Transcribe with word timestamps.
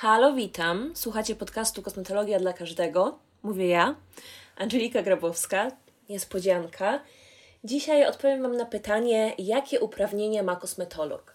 Halo, 0.00 0.32
witam. 0.32 0.90
Słuchacie 0.94 1.34
podcastu 1.36 1.82
Kosmetologia 1.82 2.38
dla 2.38 2.52
każdego. 2.52 3.18
Mówię 3.42 3.68
ja, 3.68 3.94
Angelika 4.56 5.02
Grabowska. 5.02 5.70
Niespodzianka. 6.08 7.00
Dzisiaj 7.64 8.06
odpowiem 8.06 8.42
Wam 8.42 8.56
na 8.56 8.64
pytanie, 8.64 9.34
jakie 9.38 9.80
uprawnienia 9.80 10.42
ma 10.42 10.56
kosmetolog. 10.56 11.34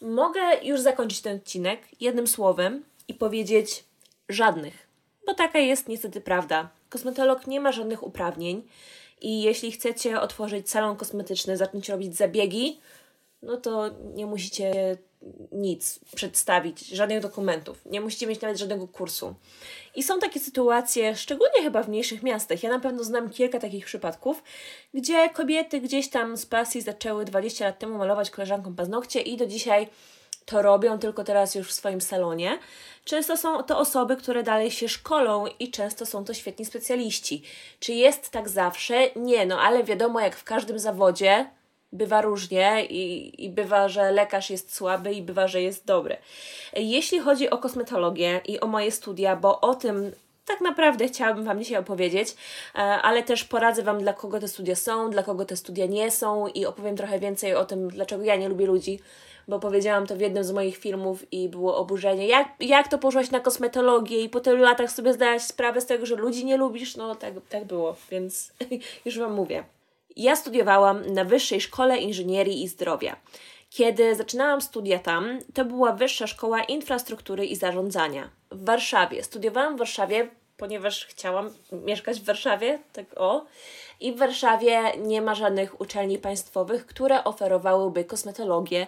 Mogę 0.00 0.40
już 0.62 0.80
zakończyć 0.80 1.20
ten 1.20 1.36
odcinek 1.36 1.80
jednym 2.00 2.26
słowem 2.26 2.84
i 3.08 3.14
powiedzieć 3.14 3.84
żadnych, 4.28 4.86
bo 5.26 5.34
taka 5.34 5.58
jest 5.58 5.88
niestety 5.88 6.20
prawda. 6.20 6.68
Kosmetolog 6.88 7.46
nie 7.46 7.60
ma 7.60 7.72
żadnych 7.72 8.02
uprawnień 8.02 8.62
i 9.20 9.42
jeśli 9.42 9.72
chcecie 9.72 10.20
otworzyć 10.20 10.70
salon 10.70 10.96
kosmetyczny, 10.96 11.56
zacząć 11.56 11.88
robić 11.88 12.16
zabiegi, 12.16 12.80
no 13.42 13.56
to 13.56 13.90
nie 14.14 14.26
musicie 14.26 14.96
nic 15.52 16.00
przedstawić, 16.14 16.86
żadnych 16.86 17.20
dokumentów. 17.20 17.78
Nie 17.86 18.00
musicie 18.00 18.26
mieć 18.26 18.40
nawet 18.40 18.58
żadnego 18.58 18.88
kursu. 18.88 19.34
I 19.94 20.02
są 20.02 20.18
takie 20.18 20.40
sytuacje, 20.40 21.16
szczególnie 21.16 21.62
chyba 21.62 21.82
w 21.82 21.88
mniejszych 21.88 22.22
miastach. 22.22 22.62
Ja 22.62 22.70
na 22.70 22.80
pewno 22.80 23.04
znam 23.04 23.30
kilka 23.30 23.58
takich 23.58 23.86
przypadków, 23.86 24.42
gdzie 24.94 25.28
kobiety 25.30 25.80
gdzieś 25.80 26.10
tam 26.10 26.36
z 26.36 26.46
pasji 26.46 26.80
zaczęły 26.80 27.24
20 27.24 27.64
lat 27.64 27.78
temu 27.78 27.98
malować 27.98 28.30
koleżankom 28.30 28.74
paznokcie 28.74 29.20
i 29.20 29.36
do 29.36 29.46
dzisiaj 29.46 29.88
to 30.44 30.62
robią, 30.62 30.98
tylko 30.98 31.24
teraz 31.24 31.54
już 31.54 31.68
w 31.68 31.72
swoim 31.72 32.00
salonie. 32.00 32.58
Często 33.04 33.36
są 33.36 33.62
to 33.62 33.78
osoby, 33.78 34.16
które 34.16 34.42
dalej 34.42 34.70
się 34.70 34.88
szkolą 34.88 35.44
i 35.58 35.70
często 35.70 36.06
są 36.06 36.24
to 36.24 36.34
świetni 36.34 36.64
specjaliści. 36.64 37.42
Czy 37.80 37.92
jest 37.92 38.30
tak 38.30 38.48
zawsze? 38.48 39.10
Nie, 39.16 39.46
no 39.46 39.60
ale 39.60 39.84
wiadomo, 39.84 40.20
jak 40.20 40.36
w 40.36 40.44
każdym 40.44 40.78
zawodzie, 40.78 41.50
bywa 41.92 42.20
różnie 42.20 42.86
i, 42.86 43.44
i 43.44 43.50
bywa, 43.50 43.88
że 43.88 44.12
lekarz 44.12 44.50
jest 44.50 44.74
słaby 44.74 45.12
i 45.12 45.22
bywa, 45.22 45.48
że 45.48 45.62
jest 45.62 45.86
dobry. 45.86 46.16
Jeśli 46.76 47.20
chodzi 47.20 47.50
o 47.50 47.58
kosmetologię 47.58 48.40
i 48.44 48.60
o 48.60 48.66
moje 48.66 48.90
studia, 48.90 49.36
bo 49.36 49.60
o 49.60 49.74
tym 49.74 50.12
tak 50.46 50.60
naprawdę 50.60 51.08
chciałabym 51.08 51.44
Wam 51.44 51.58
dzisiaj 51.58 51.78
opowiedzieć, 51.78 52.36
e, 52.74 52.78
ale 52.78 53.22
też 53.22 53.44
poradzę 53.44 53.82
Wam, 53.82 53.98
dla 53.98 54.12
kogo 54.12 54.40
te 54.40 54.48
studia 54.48 54.76
są, 54.76 55.10
dla 55.10 55.22
kogo 55.22 55.44
te 55.44 55.56
studia 55.56 55.86
nie 55.86 56.10
są 56.10 56.46
i 56.46 56.66
opowiem 56.66 56.96
trochę 56.96 57.18
więcej 57.18 57.54
o 57.54 57.64
tym, 57.64 57.88
dlaczego 57.88 58.24
ja 58.24 58.36
nie 58.36 58.48
lubię 58.48 58.66
ludzi, 58.66 59.00
bo 59.48 59.58
powiedziałam 59.58 60.06
to 60.06 60.16
w 60.16 60.20
jednym 60.20 60.44
z 60.44 60.52
moich 60.52 60.76
filmów 60.76 61.32
i 61.32 61.48
było 61.48 61.76
oburzenie. 61.76 62.26
Jak, 62.26 62.48
jak 62.60 62.88
to 62.88 62.98
poszłaś 62.98 63.30
na 63.30 63.40
kosmetologię 63.40 64.20
i 64.20 64.28
po 64.28 64.40
tylu 64.40 64.62
latach 64.62 64.92
sobie 64.92 65.12
zdałaś 65.12 65.42
sprawę 65.42 65.80
z 65.80 65.86
tego, 65.86 66.06
że 66.06 66.16
ludzi 66.16 66.44
nie 66.44 66.56
lubisz? 66.56 66.96
No 66.96 67.14
tak, 67.14 67.34
tak 67.48 67.64
było, 67.64 67.96
więc 68.10 68.52
już 69.04 69.18
Wam 69.18 69.32
mówię. 69.32 69.64
Ja 70.16 70.36
studiowałam 70.36 71.06
na 71.12 71.24
Wyższej 71.24 71.60
Szkole 71.60 71.98
Inżynierii 71.98 72.62
i 72.62 72.68
Zdrowia. 72.68 73.16
Kiedy 73.70 74.14
zaczynałam 74.14 74.60
studia 74.60 74.98
tam, 74.98 75.38
to 75.54 75.64
była 75.64 75.92
Wyższa 75.92 76.26
Szkoła 76.26 76.62
Infrastruktury 76.62 77.46
i 77.46 77.56
Zarządzania 77.56 78.30
w 78.50 78.64
Warszawie. 78.64 79.24
Studiowałam 79.24 79.76
w 79.76 79.78
Warszawie, 79.78 80.28
ponieważ 80.56 81.06
chciałam 81.06 81.50
mieszkać 81.72 82.20
w 82.20 82.24
Warszawie, 82.24 82.78
tak 82.92 83.06
o. 83.16 83.44
I 84.00 84.12
w 84.12 84.18
Warszawie 84.18 84.82
nie 84.98 85.22
ma 85.22 85.34
żadnych 85.34 85.80
uczelni 85.80 86.18
państwowych, 86.18 86.86
które 86.86 87.24
oferowałyby 87.24 88.04
kosmetologię. 88.04 88.86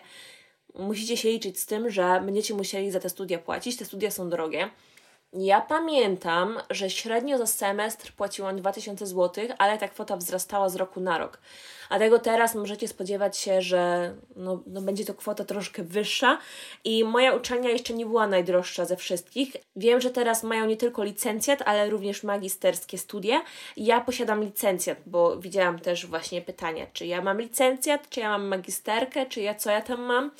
Musicie 0.75 1.17
się 1.17 1.29
liczyć 1.29 1.61
z 1.61 1.67
tym, 1.67 1.91
że 1.91 2.23
będziecie 2.25 2.55
musieli 2.55 2.91
za 2.91 3.01
te 3.01 3.09
studia 3.09 3.39
płacić. 3.39 3.77
Te 3.77 3.85
studia 3.85 4.11
są 4.11 4.31
drogie. 4.31 4.71
Ja 5.35 5.61
pamiętam, 5.61 6.59
że 6.71 6.91
średnio 6.91 7.39
za 7.39 7.47
semestr 7.47 8.13
płaciłam 8.13 8.57
2000 8.57 9.07
zł, 9.07 9.45
ale 9.59 9.79
ta 9.79 9.89
kwota 9.89 10.17
wzrastała 10.17 10.69
z 10.69 10.77
roku 10.77 11.01
na 11.01 11.19
rok. 11.19 11.39
A 11.89 11.99
tego 11.99 12.19
teraz 12.19 12.55
możecie 12.55 12.89
spodziewać 12.89 13.37
się, 13.37 13.63
że 13.63 14.15
no, 14.37 14.63
no 14.67 14.81
będzie 14.81 15.05
to 15.05 15.15
kwota 15.15 15.45
troszkę 15.45 15.83
wyższa 15.83 16.39
i 16.85 17.05
moja 17.05 17.35
uczelnia 17.35 17.71
jeszcze 17.71 17.95
nie 17.95 18.07
była 18.07 18.27
najdroższa 18.27 18.85
ze 18.85 18.97
wszystkich. 18.97 19.57
Wiem, 19.77 20.01
że 20.01 20.11
teraz 20.11 20.43
mają 20.43 20.67
nie 20.67 20.77
tylko 20.77 21.05
licencjat, 21.05 21.63
ale 21.63 21.91
również 21.91 22.23
magisterskie 22.23 22.99
studia. 22.99 23.43
Ja 23.77 24.01
posiadam 24.01 24.45
licencjat, 24.45 24.99
bo 25.07 25.37
widziałam 25.37 25.79
też 25.79 26.07
właśnie 26.07 26.43
pytania, 26.43 26.87
czy 26.93 27.07
ja 27.07 27.23
mam 27.23 27.41
licencjat, 27.41 28.09
czy 28.09 28.21
ja 28.21 28.29
mam 28.29 28.47
magisterkę, 28.47 29.27
czy 29.27 29.41
ja 29.41 29.55
co 29.55 29.71
ja 29.71 29.81
tam 29.81 30.03
mam. 30.03 30.31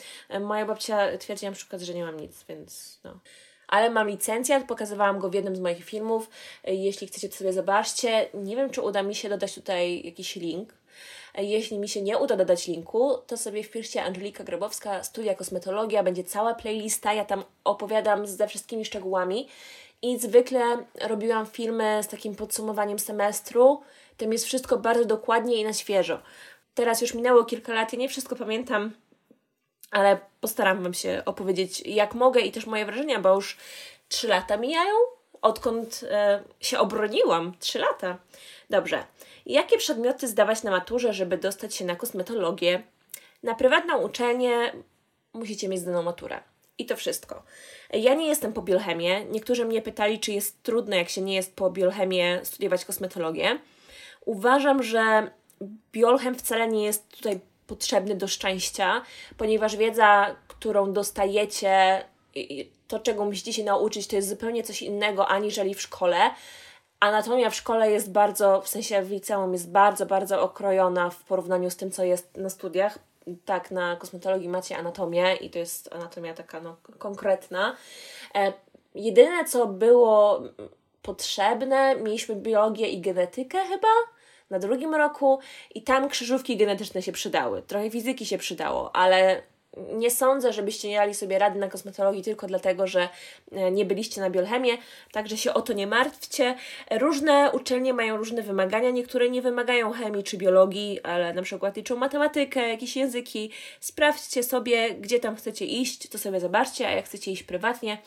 Moja 0.41 0.67
babcia 0.67 1.19
twierdzi 1.19 1.47
na 1.47 1.53
przykład, 1.53 1.83
że 1.83 1.95
nie 1.95 2.05
mam 2.05 2.21
nic, 2.21 2.45
więc 2.49 3.01
no 3.05 3.19
ale 3.75 3.91
mam 3.91 4.09
licencjat, 4.09 4.65
pokazywałam 4.65 5.19
go 5.19 5.31
w 5.31 5.35
jednym 5.35 5.57
z 5.57 5.61
moich 5.61 5.85
filmów. 5.85 6.31
Jeśli 6.65 7.07
chcecie, 7.07 7.29
to 7.29 7.37
sobie 7.37 7.53
zobaczcie. 7.53 8.29
Nie 8.35 8.57
wiem, 8.57 8.71
czy 8.71 8.83
uda 8.83 9.03
mi 9.03 9.15
się 9.15 9.29
dodać 9.29 9.55
tutaj 9.55 10.03
jakiś 10.05 10.37
link. 10.37 10.75
Jeśli 11.39 11.79
mi 11.79 11.89
się 11.89 12.03
nie 12.03 12.19
uda 12.19 12.37
dodać 12.37 12.67
linku, 12.67 13.19
to 13.27 13.37
sobie 13.37 13.63
wpiszcie 13.63 14.03
Angelika 14.03 14.45
Grabowska, 14.45 15.03
studia 15.03 15.35
kosmetologia, 15.35 16.03
będzie 16.03 16.25
cała 16.25 16.55
playlista, 16.55 17.13
ja 17.13 17.25
tam 17.25 17.45
opowiadam 17.65 18.27
ze 18.27 18.49
wszystkimi 18.49 18.85
szczegółami 18.85 19.49
i 20.03 20.19
zwykle 20.19 20.85
robiłam 21.01 21.47
filmy 21.47 22.01
z 22.03 22.09
takim 22.09 22.35
podsumowaniem 22.35 22.99
semestru, 22.99 23.81
tam 24.17 24.33
jest 24.33 24.45
wszystko 24.45 24.79
bardzo 24.79 25.05
dokładnie 25.05 25.57
i 25.57 25.65
na 25.65 25.73
świeżo. 25.73 26.19
Teraz 26.75 27.01
już 27.01 27.15
minęło 27.15 27.45
kilka 27.45 27.75
lat, 27.75 27.93
ja 27.93 27.99
nie 27.99 28.09
wszystko 28.09 28.37
pamiętam, 28.37 28.93
ale 29.95 30.19
postaram 30.41 30.83
Wam 30.83 30.95
się 30.95 31.23
opowiedzieć 31.27 31.81
jak 31.81 32.15
mogę 32.15 32.41
i 32.41 32.53
też 32.53 32.67
moje 32.67 32.87
wrażenia, 32.87 33.21
bo 33.21 33.35
już 33.35 33.57
trzy 34.09 34.29
lata 34.29 34.57
mijają, 34.57 34.95
odkąd 35.43 36.05
e, 36.11 36.43
się 36.61 36.79
obroniłam. 36.79 37.53
Trzy 37.59 37.79
lata. 37.79 38.19
Dobrze. 38.71 39.05
Jakie 39.47 39.79
przedmioty 39.79 40.29
zdawać 40.29 40.63
na 40.63 40.71
maturze, 40.71 41.13
żeby 41.13 41.39
dostać 41.39 41.75
się 41.75 41.85
na 41.85 41.97
kosmetologię? 41.97 42.83
Na 43.43 43.55
prywatną 43.55 43.99
uczelnię 43.99 44.73
musicie 45.33 45.69
mieć 45.69 45.81
zdaną 45.81 46.03
maturę. 46.03 46.41
I 46.79 46.87
to 46.87 46.97
wszystko. 46.97 47.43
Ja 47.93 48.15
nie 48.15 48.27
jestem 48.27 48.53
po 48.53 48.63
biochemię. 48.63 49.25
Niektórzy 49.25 49.65
mnie 49.65 49.83
pytali, 49.83 50.21
czy 50.21 50.33
jest 50.33 50.63
trudno, 50.63 50.97
jak 50.97 51.09
się 51.09 51.21
nie 51.21 51.35
jest 51.35 51.57
po 51.57 51.71
biochemię, 51.71 52.41
studiować 52.43 52.85
kosmetologię. 52.85 53.59
Uważam, 54.25 54.83
że 54.83 55.31
biolchem 55.93 56.35
wcale 56.35 56.69
nie 56.69 56.85
jest 56.85 57.09
tutaj 57.09 57.41
potrzebny 57.67 58.15
do 58.15 58.29
szczęścia, 58.29 59.03
ponieważ 59.37 59.77
wiedza, 59.77 60.37
którą 60.49 60.93
dostajecie, 60.93 62.05
to 62.89 62.99
czego 62.99 63.25
musicie 63.25 63.53
się 63.53 63.65
nauczyć, 63.65 64.07
to 64.07 64.17
jest 64.17 64.29
zupełnie 64.29 64.63
coś 64.63 64.83
innego 64.83 65.29
aniżeli 65.29 65.75
w 65.75 65.83
szkole. 65.83 66.31
Anatomia 67.01 67.51
w 67.51 67.55
szkole 67.55 67.91
jest 67.91 68.13
bardzo, 68.13 68.61
w 68.61 68.69
sensie 68.69 69.03
w 69.03 69.11
liceum 69.11 69.53
jest 69.53 69.71
bardzo, 69.71 70.07
bardzo 70.07 70.43
okrojona 70.43 71.11
w 71.11 71.25
porównaniu 71.25 71.71
z 71.71 71.77
tym, 71.77 71.91
co 71.91 72.05
jest 72.05 72.37
na 72.37 72.51
studiach. 72.51 72.99
Tak, 73.45 73.71
na 73.71 73.97
kosmetologii 73.97 74.49
macie 74.49 74.77
anatomię 74.77 75.35
i 75.35 75.51
to 75.51 75.59
jest 75.59 75.93
anatomia 75.95 76.35
taka 76.35 76.61
no, 76.61 76.77
konkretna. 76.99 77.77
E, 78.35 78.53
jedyne, 78.95 79.45
co 79.45 79.67
było 79.67 80.43
potrzebne, 81.03 81.97
mieliśmy 81.97 82.37
biologię 82.37 82.89
i 82.89 83.01
genetykę 83.01 83.59
chyba, 83.67 83.89
na 84.55 84.61
drugim 84.61 84.95
roku 84.95 85.39
i 85.75 85.83
tam 85.83 86.09
krzyżówki 86.09 86.57
genetyczne 86.57 87.03
się 87.03 87.13
przydały. 87.13 87.63
Trochę 87.63 87.91
fizyki 87.91 88.27
się 88.27 88.39
przydało, 88.39 88.97
ale 88.97 89.43
nie 89.93 90.11
sądzę, 90.11 90.53
żebyście 90.53 90.89
nie 90.89 90.97
dali 90.97 91.15
sobie 91.15 91.39
rady 91.39 91.59
na 91.59 91.69
kosmetologii 91.69 92.23
tylko 92.23 92.47
dlatego, 92.47 92.87
że 92.87 93.09
e, 93.53 93.71
nie 93.71 93.85
byliście 93.85 94.21
na 94.21 94.31
biochemię, 94.31 94.73
także 95.13 95.37
się 95.37 95.55
o 95.55 95.63
to 95.63 95.73
nie 95.73 95.87
martwcie. 95.87 96.55
Różne 96.91 97.51
uczelnie 97.53 97.95
mają 97.95 98.17
różne 98.17 98.43
wymagania, 98.43 98.91
niektóre 98.91 99.31
nie 99.31 99.43
wymagają 99.43 99.93
chemii 99.93 100.25
czy 100.25 100.37
biologii, 100.37 101.01
ale 101.03 101.33
na 101.33 101.43
przykład 101.43 101.77
liczą 101.77 101.97
matematykę, 101.97 102.69
jakieś 102.69 102.97
języki. 102.97 103.51
Sprawdźcie 103.81 104.43
sobie, 104.43 104.95
gdzie 104.95 105.21
tam 105.21 105.37
chcecie 105.37 105.65
iść, 105.65 106.09
to 106.09 106.19
sobie 106.19 106.41
zobaczcie, 106.41 106.89
a 106.89 106.91
jak 106.91 107.05
chcecie 107.05 107.31
iść 107.31 107.43
prywatnie, 107.43 107.99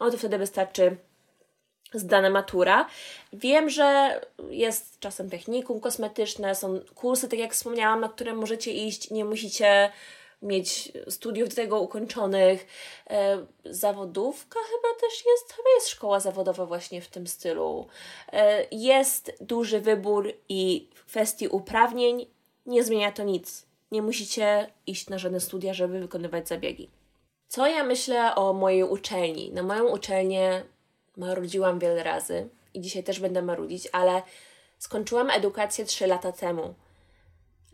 no 0.00 0.10
to 0.10 0.18
wtedy 0.18 0.38
wystarczy 0.38 0.96
zdana 1.94 2.30
matura. 2.30 2.86
Wiem, 3.32 3.70
że 3.70 4.20
jest 4.50 5.00
czasem 5.00 5.30
technikum 5.30 5.80
kosmetyczne, 5.80 6.54
są 6.54 6.80
kursy, 6.94 7.28
tak 7.28 7.38
jak 7.38 7.52
wspomniałam, 7.52 8.00
na 8.00 8.08
które 8.08 8.34
możecie 8.34 8.72
iść, 8.72 9.10
nie 9.10 9.24
musicie 9.24 9.90
mieć 10.44 10.92
studiów 11.08 11.48
do 11.48 11.54
tego 11.54 11.80
ukończonych. 11.80 12.66
E, 13.10 13.46
zawodówka 13.64 14.58
chyba 14.70 15.00
też 15.00 15.24
jest, 15.26 15.52
chyba 15.52 15.68
jest 15.74 15.88
szkoła 15.88 16.20
zawodowa 16.20 16.66
właśnie 16.66 17.00
w 17.00 17.08
tym 17.08 17.26
stylu. 17.26 17.86
E, 18.32 18.66
jest 18.70 19.32
duży 19.40 19.80
wybór 19.80 20.32
i 20.48 20.88
w 20.94 21.04
kwestii 21.04 21.48
uprawnień 21.48 22.26
nie 22.66 22.84
zmienia 22.84 23.12
to 23.12 23.22
nic. 23.22 23.66
Nie 23.90 24.02
musicie 24.02 24.70
iść 24.86 25.08
na 25.08 25.18
żadne 25.18 25.40
studia, 25.40 25.74
żeby 25.74 26.00
wykonywać 26.00 26.48
zabiegi. 26.48 26.90
Co 27.48 27.66
ja 27.66 27.84
myślę 27.84 28.34
o 28.34 28.52
mojej 28.52 28.84
uczelni? 28.84 29.52
Na 29.52 29.62
moją 29.62 29.88
uczelnię 29.88 30.62
marudziłam 31.16 31.78
wiele 31.78 32.02
razy 32.02 32.48
i 32.74 32.80
dzisiaj 32.80 33.04
też 33.04 33.20
będę 33.20 33.42
marudzić, 33.42 33.88
ale 33.92 34.22
skończyłam 34.78 35.30
edukację 35.30 35.84
3 35.84 36.06
lata 36.06 36.32
temu. 36.32 36.74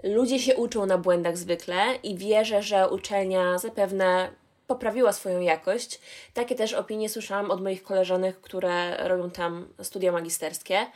Ludzie 0.03 0.39
się 0.39 0.57
uczą 0.57 0.87
na 0.87 0.99
błędach 0.99 1.37
zwykle 1.37 1.95
i 2.03 2.17
wierzę, 2.17 2.63
że 2.63 2.89
uczelnia 2.89 3.59
zapewne 3.59 4.31
poprawiła 4.67 5.13
swoją 5.13 5.41
jakość. 5.41 6.01
Takie 6.35 6.55
też 6.55 6.73
opinie 6.73 7.09
słyszałam 7.09 7.51
od 7.51 7.63
moich 7.63 7.83
koleżanek, 7.83 8.41
które 8.41 9.09
robią 9.09 9.31
tam 9.31 9.69
studia 9.83 10.13
magisterskie. 10.13 10.87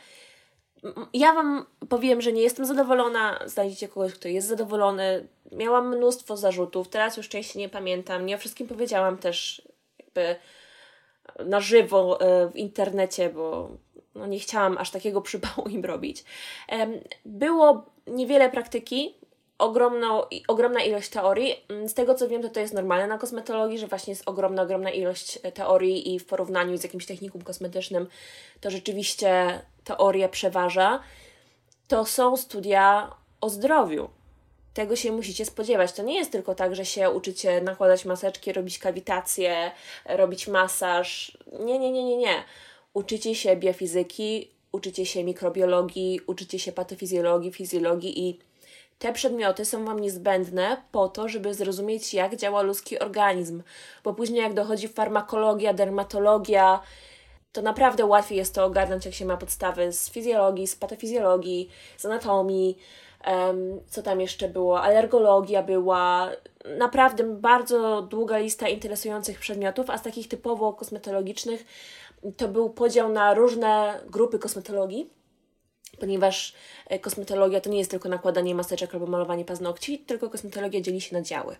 Ja 1.13 1.33
Wam 1.33 1.65
powiem, 1.89 2.21
że 2.21 2.31
nie 2.31 2.41
jestem 2.41 2.65
zadowolona. 2.65 3.39
Znajdziecie 3.45 3.87
kogoś, 3.87 4.13
kto 4.13 4.27
jest 4.27 4.47
zadowolony. 4.47 5.27
Miałam 5.51 5.97
mnóstwo 5.97 6.37
zarzutów, 6.37 6.87
teraz 6.89 7.17
już 7.17 7.29
częściej 7.29 7.59
nie 7.59 7.69
pamiętam. 7.69 8.25
Nie 8.25 8.35
o 8.35 8.37
wszystkim 8.37 8.67
powiedziałam 8.67 9.17
też, 9.17 9.61
jakby 9.99 10.35
na 11.45 11.59
żywo 11.59 12.21
e, 12.21 12.49
w 12.49 12.55
internecie, 12.55 13.29
bo 13.29 13.69
no 14.15 14.27
nie 14.27 14.39
chciałam 14.39 14.77
aż 14.77 14.91
takiego 14.91 15.21
przypału 15.21 15.67
im 15.67 15.85
robić. 15.85 16.23
Było 17.25 17.85
niewiele 18.07 18.49
praktyki, 18.49 19.15
ogromna 20.47 20.83
ilość 20.85 21.09
teorii. 21.09 21.65
Z 21.85 21.93
tego 21.93 22.15
co 22.15 22.27
wiem, 22.27 22.41
to 22.41 22.49
to 22.49 22.59
jest 22.59 22.73
normalne 22.73 23.07
na 23.07 23.17
kosmetologii, 23.17 23.79
że 23.79 23.87
właśnie 23.87 24.11
jest 24.11 24.23
ogromna, 24.29 24.61
ogromna 24.61 24.91
ilość 24.91 25.39
e, 25.43 25.51
teorii 25.51 26.15
i 26.15 26.19
w 26.19 26.25
porównaniu 26.25 26.77
z 26.77 26.83
jakimś 26.83 27.05
technikum 27.05 27.41
kosmetycznym 27.41 28.07
to 28.61 28.71
rzeczywiście 28.71 29.61
teoria 29.83 30.29
przeważa. 30.29 30.99
To 31.87 32.05
są 32.05 32.37
studia 32.37 33.15
o 33.41 33.49
zdrowiu. 33.49 34.09
Tego 34.75 34.95
się 34.95 35.11
musicie 35.11 35.45
spodziewać. 35.45 35.93
To 35.93 36.03
nie 36.03 36.15
jest 36.15 36.31
tylko 36.31 36.55
tak, 36.55 36.75
że 36.75 36.85
się 36.85 37.09
uczycie 37.09 37.61
nakładać 37.61 38.05
maseczki, 38.05 38.53
robić 38.53 38.79
kawitację, 38.79 39.71
robić 40.05 40.47
masaż. 40.47 41.37
Nie, 41.59 41.79
nie, 41.79 41.91
nie, 41.91 42.03
nie, 42.03 42.17
nie. 42.17 42.43
Uczycie 42.93 43.35
się 43.35 43.55
biofizyki, 43.55 44.51
uczycie 44.71 45.05
się 45.05 45.23
mikrobiologii, 45.23 46.19
uczycie 46.27 46.59
się 46.59 46.71
patofizjologii, 46.71 47.51
fizjologii 47.51 48.27
i 48.29 48.39
te 48.99 49.13
przedmioty 49.13 49.65
są 49.65 49.85
Wam 49.85 49.99
niezbędne 49.99 50.83
po 50.91 51.07
to, 51.07 51.29
żeby 51.29 51.53
zrozumieć, 51.53 52.13
jak 52.13 52.35
działa 52.35 52.61
ludzki 52.61 52.99
organizm, 52.99 53.63
bo 54.03 54.13
później, 54.13 54.41
jak 54.41 54.53
dochodzi 54.53 54.87
farmakologia, 54.87 55.73
dermatologia, 55.73 56.79
to 57.51 57.61
naprawdę 57.61 58.05
łatwiej 58.05 58.37
jest 58.37 58.55
to 58.55 58.65
ogarnąć, 58.65 59.05
jak 59.05 59.13
się 59.13 59.25
ma 59.25 59.37
podstawy 59.37 59.93
z 59.93 60.09
fizjologii, 60.09 60.67
z 60.67 60.75
patofizjologii, 60.75 61.69
z 61.97 62.05
anatomii, 62.05 62.77
co 63.87 64.01
tam 64.01 64.21
jeszcze 64.21 64.49
było, 64.49 64.81
alergologia 64.81 65.63
była, 65.63 66.31
naprawdę 66.77 67.23
bardzo 67.23 68.01
długa 68.01 68.37
lista 68.37 68.67
interesujących 68.67 69.39
przedmiotów, 69.39 69.89
a 69.89 69.97
z 69.97 70.01
takich 70.01 70.27
typowo 70.27 70.73
kosmetologicznych 70.73 71.65
to 72.37 72.47
był 72.47 72.69
podział 72.69 73.09
na 73.09 73.33
różne 73.33 73.99
grupy 74.09 74.39
kosmetologii 74.39 75.09
ponieważ 75.99 76.53
e, 76.87 76.99
kosmetologia 76.99 77.61
to 77.61 77.69
nie 77.69 77.77
jest 77.77 77.91
tylko 77.91 78.09
nakładanie 78.09 78.55
maseczek 78.55 78.93
albo 78.93 79.05
malowanie 79.07 79.45
paznokci, 79.45 79.99
tylko 79.99 80.29
kosmetologia 80.29 80.81
dzieli 80.81 81.01
się 81.01 81.15
na 81.15 81.21
działy. 81.21 81.55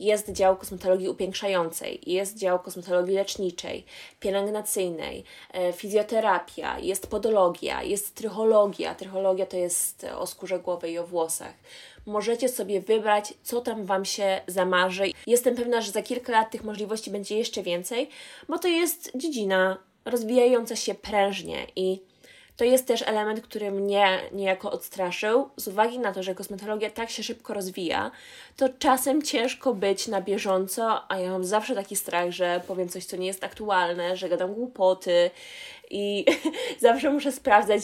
Jest 0.00 0.32
dział 0.32 0.56
kosmetologii 0.56 1.08
upiększającej, 1.08 2.00
jest 2.06 2.38
dział 2.38 2.58
kosmetologii 2.58 3.14
leczniczej, 3.14 3.84
pielęgnacyjnej, 4.20 5.24
e, 5.52 5.72
fizjoterapia, 5.72 6.78
jest 6.78 7.06
podologia, 7.06 7.82
jest 7.82 8.14
trychologia. 8.14 8.94
Trychologia 8.94 9.46
to 9.46 9.56
jest 9.56 10.06
o 10.16 10.26
skórze 10.26 10.58
głowy 10.58 10.90
i 10.90 10.98
o 10.98 11.06
włosach. 11.06 11.54
Możecie 12.06 12.48
sobie 12.48 12.80
wybrać, 12.80 13.34
co 13.42 13.60
tam 13.60 13.84
Wam 13.84 14.04
się 14.04 14.40
zamarzy. 14.46 15.04
Jestem 15.26 15.54
pewna, 15.54 15.80
że 15.80 15.92
za 15.92 16.02
kilka 16.02 16.32
lat 16.32 16.50
tych 16.50 16.64
możliwości 16.64 17.10
będzie 17.10 17.38
jeszcze 17.38 17.62
więcej, 17.62 18.08
bo 18.48 18.58
to 18.58 18.68
jest 18.68 19.10
dziedzina 19.14 19.78
rozwijająca 20.04 20.76
się 20.76 20.94
prężnie 20.94 21.66
i 21.76 22.00
to 22.58 22.64
jest 22.64 22.86
też 22.86 23.02
element, 23.02 23.40
który 23.40 23.70
mnie 23.70 24.20
niejako 24.32 24.70
odstraszył, 24.70 25.48
z 25.56 25.68
uwagi 25.68 25.98
na 25.98 26.12
to, 26.12 26.22
że 26.22 26.34
kosmetologia 26.34 26.90
tak 26.90 27.10
się 27.10 27.22
szybko 27.22 27.54
rozwija, 27.54 28.10
to 28.56 28.68
czasem 28.68 29.22
ciężko 29.22 29.74
być 29.74 30.08
na 30.08 30.20
bieżąco, 30.20 31.12
a 31.12 31.18
ja 31.18 31.30
mam 31.30 31.44
zawsze 31.44 31.74
taki 31.74 31.96
strach, 31.96 32.30
że 32.30 32.60
powiem 32.66 32.88
coś, 32.88 33.04
co 33.04 33.16
nie 33.16 33.26
jest 33.26 33.44
aktualne, 33.44 34.16
że 34.16 34.28
gadam 34.28 34.54
głupoty 34.54 35.30
i 35.90 36.24
zawsze 36.80 37.10
muszę 37.10 37.32
sprawdzać 37.32 37.82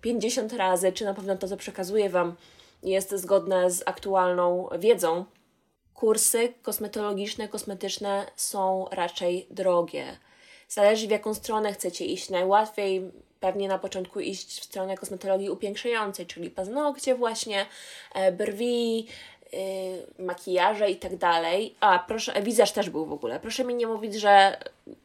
50 0.00 0.52
razy, 0.52 0.92
czy 0.92 1.04
na 1.04 1.14
pewno 1.14 1.36
to, 1.36 1.48
co 1.48 1.56
przekazuję 1.56 2.10
Wam, 2.10 2.34
jest 2.82 3.14
zgodne 3.14 3.70
z 3.70 3.82
aktualną 3.86 4.68
wiedzą. 4.78 5.24
Kursy 5.94 6.52
kosmetologiczne, 6.62 7.48
kosmetyczne 7.48 8.26
są 8.36 8.86
raczej 8.92 9.46
drogie. 9.50 10.04
Zależy 10.68 11.06
w 11.06 11.10
jaką 11.10 11.34
stronę 11.34 11.72
chcecie 11.72 12.04
iść. 12.04 12.30
Najłatwiej 12.30 13.12
pewnie 13.40 13.68
na 13.68 13.78
początku 13.78 14.20
iść 14.20 14.60
w 14.60 14.64
stronę 14.64 14.96
kosmetologii 14.96 15.50
upiększającej, 15.50 16.26
czyli 16.26 16.50
paznokcie 16.50 17.14
właśnie, 17.14 17.66
e, 18.14 18.32
brwi, 18.32 19.06
yy, 19.52 20.24
makijaże 20.24 20.90
i 20.90 20.96
tak 20.96 21.16
dalej. 21.16 21.74
A, 21.80 21.98
proszę, 21.98 22.34
e, 22.34 22.42
wizaż 22.42 22.72
też 22.72 22.90
był 22.90 23.06
w 23.06 23.12
ogóle. 23.12 23.40
Proszę 23.40 23.64
mi 23.64 23.74
nie 23.74 23.86
mówić, 23.86 24.14
że 24.14 24.56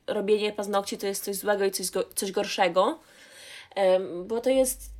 robienie 0.08 0.52
paznokci 0.52 0.98
to 0.98 1.08
jest 1.08 1.24
coś 1.24 1.36
złego 1.36 1.66
i 1.66 1.72
coś, 1.72 1.88
coś 2.16 2.32
gorszego, 2.32 3.00
bo 4.26 4.42
to 4.42 4.50
jest 4.50 4.94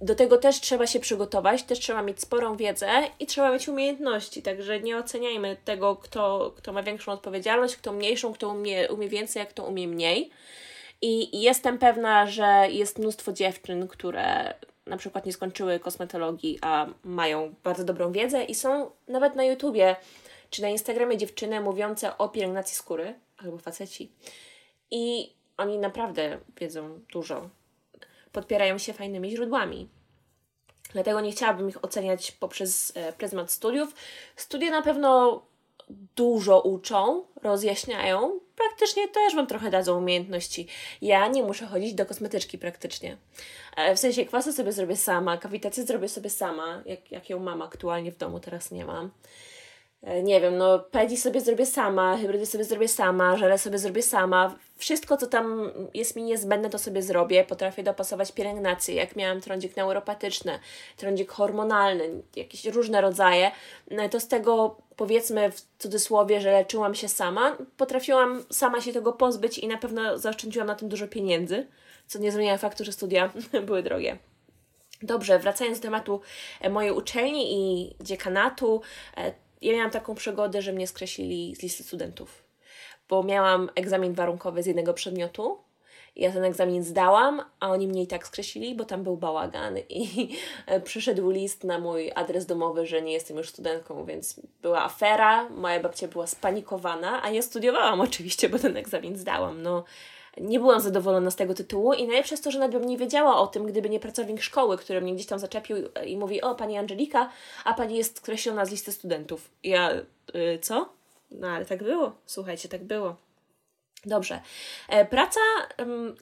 do 0.00 0.14
tego 0.14 0.38
też 0.38 0.60
trzeba 0.60 0.86
się 0.86 1.00
przygotować, 1.00 1.62
też 1.62 1.78
trzeba 1.78 2.02
mieć 2.02 2.20
sporą 2.20 2.56
wiedzę 2.56 2.88
i 3.20 3.26
trzeba 3.26 3.52
mieć 3.52 3.68
umiejętności, 3.68 4.42
także 4.42 4.80
nie 4.80 4.98
oceniajmy 4.98 5.56
tego, 5.64 5.96
kto, 5.96 6.52
kto 6.56 6.72
ma 6.72 6.82
większą 6.82 7.12
odpowiedzialność, 7.12 7.76
kto 7.76 7.92
mniejszą, 7.92 8.32
kto 8.32 8.48
umie, 8.48 8.88
umie 8.88 9.08
więcej, 9.08 9.42
a 9.42 9.46
kto 9.46 9.64
umie 9.64 9.88
mniej. 9.88 10.30
I 11.02 11.40
jestem 11.42 11.78
pewna, 11.78 12.26
że 12.26 12.66
jest 12.70 12.98
mnóstwo 12.98 13.32
dziewczyn, 13.32 13.88
które 13.88 14.54
na 14.86 14.96
przykład 14.96 15.26
nie 15.26 15.32
skończyły 15.32 15.80
kosmetologii, 15.80 16.58
a 16.62 16.86
mają 17.04 17.54
bardzo 17.64 17.84
dobrą 17.84 18.12
wiedzę 18.12 18.44
i 18.44 18.54
są 18.54 18.90
nawet 19.08 19.36
na 19.36 19.44
YouTubie 19.44 19.96
czy 20.50 20.62
na 20.62 20.68
Instagramie 20.68 21.16
dziewczyny 21.16 21.60
mówiące 21.60 22.18
o 22.18 22.28
pielęgnacji 22.28 22.76
skóry 22.76 23.14
albo 23.38 23.58
faceci. 23.58 24.12
I 24.90 25.32
oni 25.56 25.78
naprawdę 25.78 26.38
wiedzą 26.60 27.00
dużo. 27.12 27.50
Podpierają 28.32 28.78
się 28.78 28.92
fajnymi 28.92 29.30
źródłami. 29.30 29.88
Dlatego 30.92 31.20
nie 31.20 31.32
chciałabym 31.32 31.68
ich 31.68 31.84
oceniać 31.84 32.32
poprzez 32.32 32.92
e, 32.94 33.12
pryzmat 33.12 33.52
studiów. 33.52 33.94
Studia 34.36 34.70
na 34.70 34.82
pewno 34.82 35.42
dużo 36.16 36.60
uczą, 36.60 37.24
rozjaśniają, 37.42 38.40
praktycznie 38.56 39.08
też 39.08 39.34
Wam 39.34 39.46
trochę 39.46 39.70
dadzą 39.70 39.98
umiejętności. 39.98 40.66
Ja 41.02 41.28
nie 41.28 41.42
muszę 41.42 41.66
chodzić 41.66 41.94
do 41.94 42.06
kosmetyczki 42.06 42.58
praktycznie. 42.58 43.16
E, 43.76 43.94
w 43.94 43.98
sensie 43.98 44.24
kwasy 44.24 44.52
sobie 44.52 44.72
zrobię 44.72 44.96
sama, 44.96 45.38
kawitację 45.38 45.84
zrobię 45.84 46.08
sobie 46.08 46.30
sama, 46.30 46.82
jak, 46.86 47.12
jak 47.12 47.30
ją 47.30 47.38
mam 47.38 47.62
aktualnie 47.62 48.12
w 48.12 48.16
domu, 48.16 48.40
teraz 48.40 48.70
nie 48.70 48.84
mam. 48.84 49.10
E, 50.02 50.22
nie 50.22 50.40
wiem, 50.40 50.56
no 50.56 50.78
pedi 50.78 51.16
sobie 51.16 51.40
zrobię 51.40 51.66
sama, 51.66 52.16
hybrydy 52.16 52.46
sobie 52.46 52.64
zrobię 52.64 52.88
sama, 52.88 53.36
żele 53.36 53.58
sobie 53.58 53.78
zrobię 53.78 54.02
sama. 54.02 54.54
Wszystko, 54.76 55.16
co 55.16 55.26
tam 55.26 55.70
jest 55.94 56.16
mi 56.16 56.22
niezbędne, 56.22 56.70
to 56.70 56.78
sobie 56.78 57.02
zrobię. 57.02 57.44
Potrafię 57.44 57.82
dopasować 57.82 58.32
pielęgnację, 58.32 58.94
jak 58.94 59.16
miałam 59.16 59.40
trądzik 59.40 59.76
neuropatyczny, 59.76 60.58
trądzik 60.96 61.32
hormonalny, 61.32 62.22
jakieś 62.36 62.64
różne 62.64 63.00
rodzaje, 63.00 63.50
no 63.90 64.08
to 64.08 64.20
z 64.20 64.28
tego 64.28 64.76
powiedzmy 64.96 65.50
w 65.50 65.60
cudzysłowie, 65.78 66.40
że 66.40 66.52
leczyłam 66.52 66.94
się 66.94 67.08
sama, 67.08 67.56
potrafiłam 67.76 68.44
sama 68.50 68.80
się 68.80 68.92
tego 68.92 69.12
pozbyć 69.12 69.58
i 69.58 69.68
na 69.68 69.78
pewno 69.78 70.18
zaoszczędziłam 70.18 70.68
na 70.68 70.74
tym 70.74 70.88
dużo 70.88 71.08
pieniędzy, 71.08 71.66
co 72.06 72.18
nie 72.18 72.32
zmienia 72.32 72.58
faktu, 72.58 72.84
że 72.84 72.92
studia 72.92 73.30
były 73.66 73.82
drogie. 73.82 74.18
Dobrze, 75.02 75.38
wracając 75.38 75.78
do 75.78 75.82
tematu 75.82 76.20
e, 76.60 76.70
mojej 76.70 76.92
uczelni 76.92 77.54
i 77.54 77.94
dziekanatu, 78.00 78.82
e, 79.16 79.32
ja 79.62 79.72
miałam 79.72 79.90
taką 79.90 80.14
przygodę, 80.14 80.62
że 80.62 80.72
mnie 80.72 80.86
skreślili 80.86 81.56
z 81.56 81.62
listy 81.62 81.84
studentów, 81.84 82.44
bo 83.08 83.22
miałam 83.22 83.70
egzamin 83.74 84.14
warunkowy 84.14 84.62
z 84.62 84.66
jednego 84.66 84.94
przedmiotu. 84.94 85.58
Ja 86.16 86.32
ten 86.32 86.44
egzamin 86.44 86.82
zdałam, 86.82 87.42
a 87.60 87.70
oni 87.70 87.88
mnie 87.88 88.02
i 88.02 88.06
tak 88.06 88.26
skreślili, 88.26 88.74
bo 88.74 88.84
tam 88.84 89.02
był 89.02 89.16
bałagan 89.16 89.78
i 89.88 90.28
przyszedł 90.84 91.30
list 91.30 91.64
na 91.64 91.78
mój 91.78 92.12
adres 92.14 92.46
domowy, 92.46 92.86
że 92.86 93.02
nie 93.02 93.12
jestem 93.12 93.36
już 93.36 93.48
studentką, 93.48 94.04
więc 94.04 94.40
była 94.62 94.84
afera, 94.84 95.48
moja 95.48 95.80
babcia 95.80 96.08
była 96.08 96.26
spanikowana, 96.26 97.22
a 97.22 97.30
ja 97.30 97.42
studiowałam 97.42 98.00
oczywiście, 98.00 98.48
bo 98.48 98.58
ten 98.58 98.76
egzamin 98.76 99.16
zdałam. 99.16 99.62
No, 99.62 99.84
nie 100.40 100.60
byłam 100.60 100.80
zadowolona 100.80 101.30
z 101.30 101.36
tego 101.36 101.54
tytułu 101.54 101.92
i 101.92 102.06
najlepsze 102.06 102.34
jest 102.34 102.44
to, 102.44 102.50
że 102.50 102.58
nawet 102.58 102.78
bym 102.80 102.88
nie 102.88 102.98
wiedziała 102.98 103.36
o 103.36 103.46
tym, 103.46 103.66
gdyby 103.66 103.90
nie 103.90 104.00
pracownik 104.00 104.42
szkoły, 104.42 104.78
który 104.78 105.00
mnie 105.00 105.14
gdzieś 105.14 105.26
tam 105.26 105.38
zaczepił 105.38 105.76
i 106.06 106.16
mówi, 106.16 106.42
o 106.42 106.54
Pani 106.54 106.78
Angelika, 106.78 107.30
a 107.64 107.74
Pani 107.74 107.96
jest 107.96 108.16
skreślona 108.16 108.66
z 108.66 108.70
listy 108.70 108.92
studentów. 108.92 109.50
I 109.62 109.68
ja, 109.68 109.92
y, 110.34 110.58
co? 110.62 110.88
No 111.30 111.48
ale 111.48 111.66
tak 111.66 111.82
było, 111.82 112.12
słuchajcie, 112.26 112.68
tak 112.68 112.84
było. 112.84 113.16
Dobrze. 114.04 114.40
E, 114.88 115.04
praca 115.04 115.40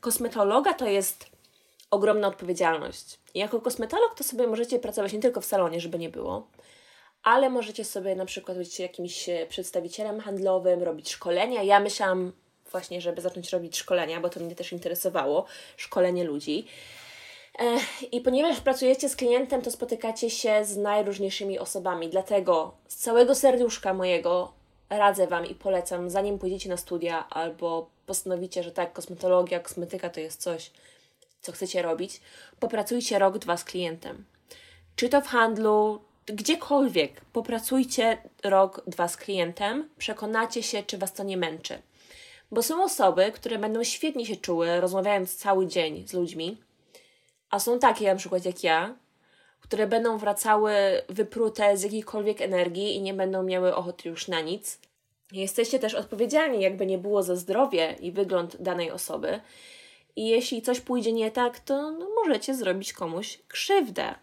kosmetologa 0.00 0.74
to 0.74 0.86
jest 0.86 1.26
ogromna 1.90 2.28
odpowiedzialność. 2.28 3.18
Jako 3.34 3.60
kosmetolog 3.60 4.14
to 4.14 4.24
sobie 4.24 4.46
możecie 4.46 4.78
pracować 4.78 5.12
nie 5.12 5.20
tylko 5.20 5.40
w 5.40 5.44
salonie, 5.44 5.80
żeby 5.80 5.98
nie 5.98 6.08
było, 6.08 6.46
ale 7.22 7.50
możecie 7.50 7.84
sobie 7.84 8.16
na 8.16 8.24
przykład 8.24 8.58
być 8.58 8.80
jakimś 8.80 9.28
e, 9.28 9.46
przedstawicielem 9.46 10.20
handlowym, 10.20 10.82
robić 10.82 11.10
szkolenia. 11.10 11.62
Ja 11.62 11.80
myślałam 11.80 12.32
właśnie, 12.74 13.00
żeby 13.00 13.20
zacząć 13.20 13.50
robić 13.50 13.76
szkolenia, 13.76 14.20
bo 14.20 14.28
to 14.28 14.40
mnie 14.40 14.54
też 14.54 14.72
interesowało, 14.72 15.44
szkolenie 15.76 16.24
ludzi. 16.24 16.66
I 18.12 18.20
ponieważ 18.20 18.60
pracujecie 18.60 19.08
z 19.08 19.16
klientem, 19.16 19.62
to 19.62 19.70
spotykacie 19.70 20.30
się 20.30 20.64
z 20.64 20.76
najróżniejszymi 20.76 21.58
osobami. 21.58 22.08
Dlatego 22.08 22.74
z 22.88 22.96
całego 22.96 23.34
serduszka 23.34 23.94
mojego 23.94 24.52
radzę 24.90 25.26
Wam 25.26 25.46
i 25.46 25.54
polecam, 25.54 26.10
zanim 26.10 26.38
pójdziecie 26.38 26.68
na 26.68 26.76
studia 26.76 27.28
albo 27.28 27.90
postanowicie, 28.06 28.62
że 28.62 28.72
tak, 28.72 28.92
kosmetologia, 28.92 29.60
kosmetyka 29.60 30.10
to 30.10 30.20
jest 30.20 30.42
coś, 30.42 30.70
co 31.40 31.52
chcecie 31.52 31.82
robić, 31.82 32.20
popracujcie 32.60 33.18
rok, 33.18 33.38
dwa 33.38 33.56
z 33.56 33.64
klientem. 33.64 34.24
Czy 34.96 35.08
to 35.08 35.20
w 35.20 35.26
handlu, 35.26 36.00
gdziekolwiek, 36.26 37.20
popracujcie 37.32 38.18
rok, 38.44 38.82
dwa 38.86 39.08
z 39.08 39.16
klientem, 39.16 39.88
przekonacie 39.98 40.62
się, 40.62 40.82
czy 40.82 40.98
Was 40.98 41.12
to 41.12 41.22
nie 41.22 41.36
męczy 41.36 41.78
Bo 42.50 42.62
są 42.62 42.84
osoby, 42.84 43.32
które 43.32 43.58
będą 43.58 43.84
świetnie 43.84 44.26
się 44.26 44.36
czuły, 44.36 44.80
rozmawiając 44.80 45.36
cały 45.36 45.66
dzień 45.66 46.08
z 46.08 46.12
ludźmi, 46.12 46.56
a 47.50 47.58
są 47.58 47.78
takie 47.78 48.06
na 48.06 48.16
przykład 48.16 48.44
jak 48.44 48.64
ja, 48.64 48.94
które 49.60 49.86
będą 49.86 50.18
wracały 50.18 50.72
wyprute 51.08 51.76
z 51.76 51.82
jakiejkolwiek 51.82 52.40
energii 52.40 52.96
i 52.96 53.02
nie 53.02 53.14
będą 53.14 53.42
miały 53.42 53.74
ochoty 53.74 54.08
już 54.08 54.28
na 54.28 54.40
nic. 54.40 54.78
Jesteście 55.32 55.78
też 55.78 55.94
odpowiedzialni, 55.94 56.62
jakby 56.62 56.86
nie 56.86 56.98
było 56.98 57.22
za 57.22 57.36
zdrowie 57.36 57.96
i 58.00 58.12
wygląd 58.12 58.62
danej 58.62 58.90
osoby. 58.90 59.40
I 60.16 60.28
jeśli 60.28 60.62
coś 60.62 60.80
pójdzie 60.80 61.12
nie 61.12 61.30
tak, 61.30 61.60
to 61.60 61.90
no, 61.90 62.08
możecie 62.24 62.54
zrobić 62.54 62.92
komuś 62.92 63.38
krzywdę. 63.48 64.14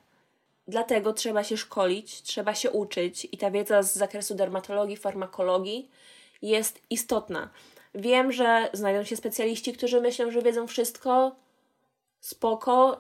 Dlatego 0.68 1.14
trzeba 1.14 1.44
się 1.44 1.58
szkolić, 1.58 2.22
trzeba 2.22 2.56
się 2.56 2.72
uczyć 2.72 3.28
i 3.32 3.38
ta 3.38 3.52
wiedza 3.52 3.84
z 3.84 3.94
zakresu 3.94 4.36
dermatologii, 4.36 4.98
farmakologii 4.98 5.90
jest 6.42 6.82
istotna. 6.90 7.50
Wiem, 7.96 8.32
że 8.32 8.70
znajdą 8.74 9.04
się 9.04 9.16
specjaliści, 9.16 9.74
którzy 9.74 10.02
myślą, 10.02 10.32
że 10.32 10.42
wiedzą 10.42 10.68
wszystko. 10.68 11.36
Spoko. 12.20 12.98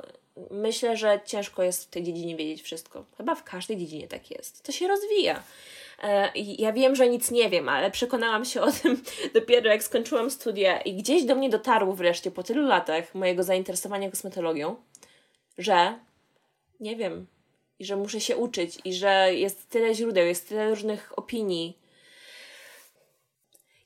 Myślę, 0.51 0.97
że 0.97 1.19
ciężko 1.25 1.63
jest 1.63 1.83
w 1.83 1.89
tej 1.89 2.03
dziedzinie 2.03 2.35
wiedzieć 2.35 2.61
wszystko. 2.61 3.05
Chyba 3.17 3.35
w 3.35 3.43
każdej 3.43 3.77
dziedzinie 3.77 4.07
tak 4.07 4.31
jest. 4.31 4.63
To 4.63 4.71
się 4.71 4.87
rozwija. 4.87 5.43
E, 6.03 6.31
ja 6.35 6.73
wiem, 6.73 6.95
że 6.95 7.09
nic 7.09 7.31
nie 7.31 7.49
wiem, 7.49 7.69
ale 7.69 7.91
przekonałam 7.91 8.45
się 8.45 8.61
o 8.61 8.71
tym 8.71 9.03
dopiero 9.33 9.69
jak 9.69 9.83
skończyłam 9.83 10.31
studia 10.31 10.81
i 10.81 10.93
gdzieś 10.93 11.23
do 11.23 11.35
mnie 11.35 11.49
dotarło 11.49 11.93
wreszcie 11.93 12.31
po 12.31 12.43
tylu 12.43 12.67
latach 12.67 13.15
mojego 13.15 13.43
zainteresowania 13.43 14.09
kosmetologią, 14.09 14.75
że 15.57 15.99
nie 16.79 16.95
wiem 16.95 17.27
i 17.79 17.85
że 17.85 17.95
muszę 17.95 18.21
się 18.21 18.37
uczyć 18.37 18.77
i 18.85 18.93
że 18.93 19.33
jest 19.33 19.69
tyle 19.69 19.95
źródeł, 19.95 20.25
jest 20.25 20.49
tyle 20.49 20.69
różnych 20.69 21.19
opinii. 21.19 21.77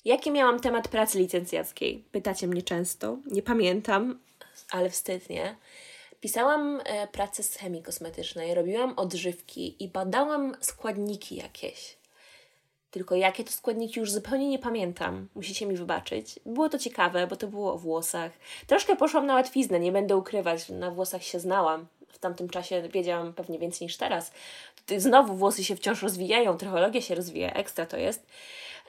Jaki 0.05 0.31
miałam 0.31 0.59
temat 0.59 0.87
pracy 0.87 1.19
licencjackiej? 1.19 2.03
Pytacie 2.11 2.47
mnie 2.47 2.61
często. 2.61 3.17
Nie 3.25 3.41
pamiętam, 3.41 4.19
ale 4.71 4.89
wstyd, 4.89 5.29
nie? 5.29 5.55
Pisałam 6.21 6.81
e, 6.85 7.07
pracę 7.07 7.43
z 7.43 7.55
chemii 7.55 7.83
kosmetycznej, 7.83 8.55
robiłam 8.55 8.93
odżywki 8.97 9.83
i 9.83 9.87
badałam 9.87 10.55
składniki 10.61 11.35
jakieś. 11.35 11.97
Tylko 12.91 13.15
jakie 13.15 13.43
to 13.43 13.51
składniki 13.51 13.99
już 13.99 14.11
zupełnie 14.11 14.49
nie 14.49 14.59
pamiętam. 14.59 15.27
Musicie 15.35 15.65
mi 15.65 15.75
wybaczyć. 15.75 16.39
Było 16.45 16.69
to 16.69 16.79
ciekawe, 16.79 17.27
bo 17.27 17.35
to 17.35 17.47
było 17.47 17.73
o 17.73 17.77
włosach. 17.77 18.31
Troszkę 18.67 18.95
poszłam 18.95 19.25
na 19.25 19.33
łatwiznę, 19.33 19.79
nie 19.79 19.91
będę 19.91 20.17
ukrywać. 20.17 20.69
Na 20.69 20.91
włosach 20.91 21.23
się 21.23 21.39
znałam. 21.39 21.87
W 22.07 22.19
tamtym 22.19 22.49
czasie 22.49 22.89
wiedziałam 22.89 23.33
pewnie 23.33 23.59
więcej 23.59 23.85
niż 23.85 23.97
teraz. 23.97 24.31
Znowu 24.97 25.35
włosy 25.35 25.63
się 25.63 25.75
wciąż 25.75 26.01
rozwijają, 26.01 26.57
trechologia 26.57 27.01
się 27.01 27.15
rozwija, 27.15 27.53
ekstra 27.53 27.85
to 27.85 27.97
jest. 27.97 28.25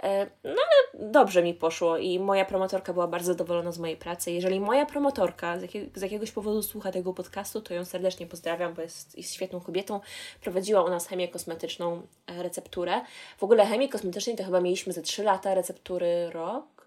E, 0.03 0.27
no 0.45 0.51
ale 0.51 1.11
dobrze 1.11 1.43
mi 1.43 1.55
poszło 1.55 1.99
i 1.99 2.19
moja 2.19 2.45
promotorka 2.45 2.93
była 2.93 3.07
bardzo 3.07 3.27
zadowolona 3.27 3.73
z 3.73 3.79
mojej 3.79 3.97
pracy. 3.97 4.31
Jeżeli 4.31 4.61
moja 4.61 4.87
promotorka 4.87 5.59
z, 5.59 5.63
jakiego, 5.63 6.01
z 6.01 6.03
jakiegoś 6.03 6.33
powodu 6.33 6.63
słucha 6.63 6.93
tego 6.93 7.15
podcastu, 7.15 7.61
to 7.61 7.75
ją 7.75 7.85
serdecznie 7.85 8.27
pozdrawiam, 8.27 8.75
bo 8.75 8.83
jest, 8.83 9.19
jest 9.19 9.35
świetną 9.35 9.61
kobietą. 9.61 10.01
Prowadziła 10.41 10.85
u 10.85 10.89
nas 10.89 11.07
chemię 11.07 11.29
kosmetyczną, 11.29 12.03
e, 12.27 12.43
recepturę. 12.43 13.01
W 13.39 13.43
ogóle 13.43 13.67
chemii 13.67 13.89
kosmetycznej 13.89 14.37
to 14.37 14.45
chyba 14.45 14.61
mieliśmy 14.61 14.93
ze 14.93 15.03
3 15.03 15.23
lata, 15.23 15.55
receptury 15.55 16.31
rok. 16.31 16.87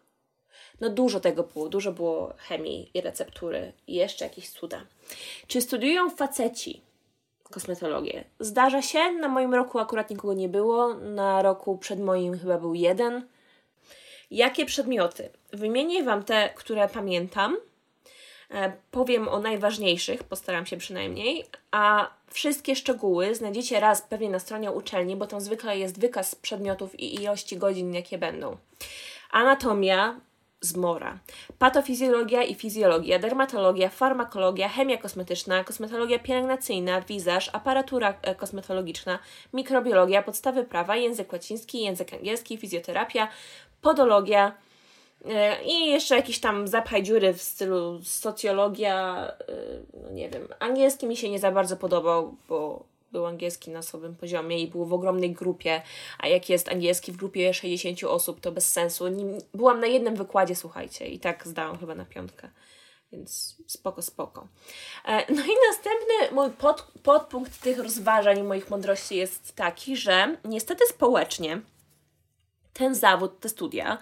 No 0.81 0.89
dużo 0.89 1.19
tego 1.19 1.43
było, 1.43 1.69
dużo 1.69 1.91
było 1.91 2.33
chemii 2.37 2.91
i 2.93 3.01
receptury 3.01 3.73
i 3.87 3.95
jeszcze 3.95 4.25
jakieś 4.25 4.49
cuda. 4.49 4.85
Czy 5.47 5.61
studiują 5.61 6.09
faceci? 6.09 6.88
Kosmetologię. 7.51 8.23
Zdarza 8.39 8.81
się, 8.81 9.11
na 9.11 9.27
moim 9.27 9.53
roku 9.53 9.79
akurat 9.79 10.09
nikogo 10.09 10.33
nie 10.33 10.49
było, 10.49 10.93
na 10.93 11.41
roku 11.41 11.77
przed 11.77 11.99
moim 11.99 12.39
chyba 12.39 12.57
był 12.57 12.73
jeden. 12.73 13.27
Jakie 14.31 14.65
przedmioty? 14.65 15.29
Wymienię 15.53 16.03
Wam 16.03 16.23
te, 16.23 16.49
które 16.55 16.87
pamiętam. 16.87 17.57
E, 18.51 18.73
powiem 18.91 19.27
o 19.27 19.39
najważniejszych, 19.39 20.23
postaram 20.23 20.65
się 20.65 20.77
przynajmniej, 20.77 21.45
a 21.71 22.09
wszystkie 22.27 22.75
szczegóły 22.75 23.35
znajdziecie 23.35 23.79
raz 23.79 24.01
pewnie 24.01 24.29
na 24.29 24.39
stronie 24.39 24.71
uczelni, 24.71 25.15
bo 25.15 25.27
tam 25.27 25.41
zwykle 25.41 25.77
jest 25.77 25.99
wykaz 25.99 26.35
przedmiotów 26.35 26.99
i 26.99 27.15
ilości 27.15 27.57
godzin, 27.57 27.93
jakie 27.93 28.17
będą. 28.17 28.57
Anatomia, 29.31 30.19
zmora. 30.61 31.19
Patofizjologia 31.59 32.43
i 32.43 32.55
fizjologia, 32.55 33.19
dermatologia, 33.19 33.89
farmakologia, 33.89 34.69
chemia 34.69 34.97
kosmetyczna, 34.97 35.63
kosmetologia 35.63 36.19
pielęgnacyjna, 36.19 37.01
wizaż, 37.01 37.49
aparatura 37.53 38.13
e, 38.21 38.35
kosmetologiczna, 38.35 39.19
mikrobiologia, 39.53 40.23
podstawy 40.23 40.63
prawa, 40.63 40.95
język 40.95 41.33
łaciński, 41.33 41.81
język 41.81 42.13
angielski, 42.13 42.57
fizjoterapia, 42.57 43.27
podologia 43.81 44.55
e, 45.25 45.63
i 45.63 45.85
jeszcze 45.85 46.15
jakiś 46.15 46.39
tam 46.39 46.67
zapchaj 46.67 47.03
dziury 47.03 47.33
w 47.33 47.41
stylu 47.41 47.99
socjologia, 48.03 49.27
e, 49.27 49.53
no 50.03 50.11
nie 50.11 50.29
wiem, 50.29 50.47
angielski 50.59 51.07
mi 51.07 51.17
się 51.17 51.29
nie 51.29 51.39
za 51.39 51.51
bardzo 51.51 51.77
podobał, 51.77 52.35
bo 52.49 52.83
był 53.11 53.25
angielski 53.25 53.71
na 53.71 53.81
słabym 53.81 54.15
poziomie 54.15 54.59
i 54.59 54.67
był 54.67 54.85
w 54.85 54.93
ogromnej 54.93 55.31
grupie, 55.31 55.81
a 56.19 56.27
jak 56.27 56.49
jest 56.49 56.69
angielski 56.69 57.11
w 57.11 57.17
grupie 57.17 57.53
60 57.53 58.03
osób, 58.03 58.39
to 58.39 58.51
bez 58.51 58.71
sensu. 58.71 59.05
Byłam 59.53 59.79
na 59.79 59.87
jednym 59.87 60.15
wykładzie, 60.15 60.55
słuchajcie, 60.55 61.07
i 61.07 61.19
tak 61.19 61.47
zdałam 61.47 61.77
chyba 61.77 61.95
na 61.95 62.05
piątkę. 62.05 62.49
Więc 63.11 63.55
spoko, 63.67 64.01
spoko. 64.01 64.47
E, 65.05 65.33
no 65.33 65.41
i 65.41 65.55
następny 65.69 66.35
mój 66.35 66.49
pod, 66.49 66.91
podpunkt 67.03 67.61
tych 67.61 67.79
rozważań 67.79 68.43
moich 68.43 68.69
mądrości 68.69 69.15
jest 69.15 69.55
taki, 69.55 69.97
że 69.97 70.37
niestety 70.45 70.85
społecznie 70.87 71.61
ten 72.73 72.95
zawód, 72.95 73.39
te 73.39 73.49
studia 73.49 73.97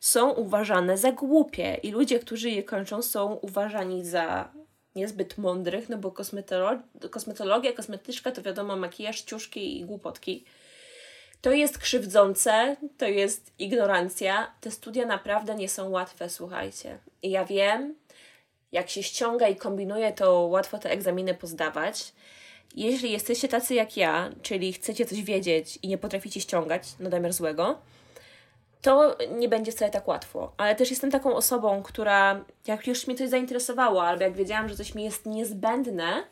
są 0.00 0.30
uważane 0.30 0.98
za 0.98 1.12
głupie 1.12 1.80
i 1.82 1.90
ludzie, 1.90 2.18
którzy 2.18 2.50
je 2.50 2.62
kończą, 2.62 3.02
są 3.02 3.32
uważani 3.32 4.04
za 4.04 4.48
niezbyt 4.96 5.38
mądrych, 5.38 5.88
no 5.88 5.98
bo 5.98 6.10
kosmetolo 6.10 6.78
kosmetologia, 7.10 7.72
kosmetyczka 7.72 8.32
to 8.32 8.42
wiadomo 8.42 8.76
makijaż, 8.76 9.20
ciuszki 9.20 9.80
i 9.80 9.84
głupotki. 9.84 10.44
To 11.40 11.52
jest 11.52 11.78
krzywdzące, 11.78 12.76
to 12.98 13.06
jest 13.06 13.52
ignorancja. 13.58 14.54
Te 14.60 14.70
studia 14.70 15.06
naprawdę 15.06 15.54
nie 15.54 15.68
są 15.68 15.90
łatwe, 15.90 16.30
słuchajcie. 16.30 16.98
I 17.22 17.30
ja 17.30 17.44
wiem, 17.44 17.94
jak 18.72 18.90
się 18.90 19.02
ściąga 19.02 19.48
i 19.48 19.56
kombinuje, 19.56 20.12
to 20.12 20.40
łatwo 20.40 20.78
te 20.78 20.90
egzaminy 20.90 21.34
pozdawać. 21.34 22.12
Jeśli 22.74 23.12
jesteście 23.12 23.48
tacy 23.48 23.74
jak 23.74 23.96
ja, 23.96 24.30
czyli 24.42 24.72
chcecie 24.72 25.06
coś 25.06 25.22
wiedzieć 25.22 25.78
i 25.82 25.88
nie 25.88 25.98
potraficie 25.98 26.40
ściągać 26.40 26.82
na 26.98 27.10
domiar 27.10 27.32
złego, 27.32 27.78
to 28.86 29.16
nie 29.38 29.48
będzie 29.48 29.72
wcale 29.72 29.90
tak 29.90 30.08
łatwo. 30.08 30.52
Ale 30.56 30.74
też 30.76 30.90
jestem 30.90 31.10
taką 31.10 31.34
osobą, 31.36 31.82
która 31.82 32.44
jak 32.66 32.86
już 32.86 33.06
mnie 33.06 33.16
coś 33.16 33.28
zainteresowało, 33.28 34.06
albo 34.06 34.22
jak 34.22 34.34
wiedziałam, 34.34 34.68
że 34.68 34.76
coś 34.76 34.94
mi 34.94 35.04
jest 35.04 35.26
niezbędne, 35.26 36.24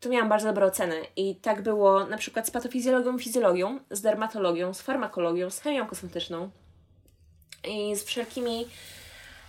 to 0.00 0.08
miałam 0.08 0.28
bardzo 0.28 0.48
dobre 0.48 0.66
oceny. 0.66 1.00
I 1.16 1.36
tak 1.36 1.62
było 1.62 2.06
na 2.06 2.18
przykład 2.18 2.46
z 2.46 2.50
patofizjologią, 2.50 3.18
fizjologią, 3.18 3.80
z 3.90 4.00
dermatologią, 4.00 4.74
z 4.74 4.82
farmakologią, 4.82 5.50
z 5.50 5.60
chemią 5.60 5.86
kosmetyczną 5.86 6.50
i 7.68 7.96
z 7.96 8.04
wszelkimi 8.04 8.66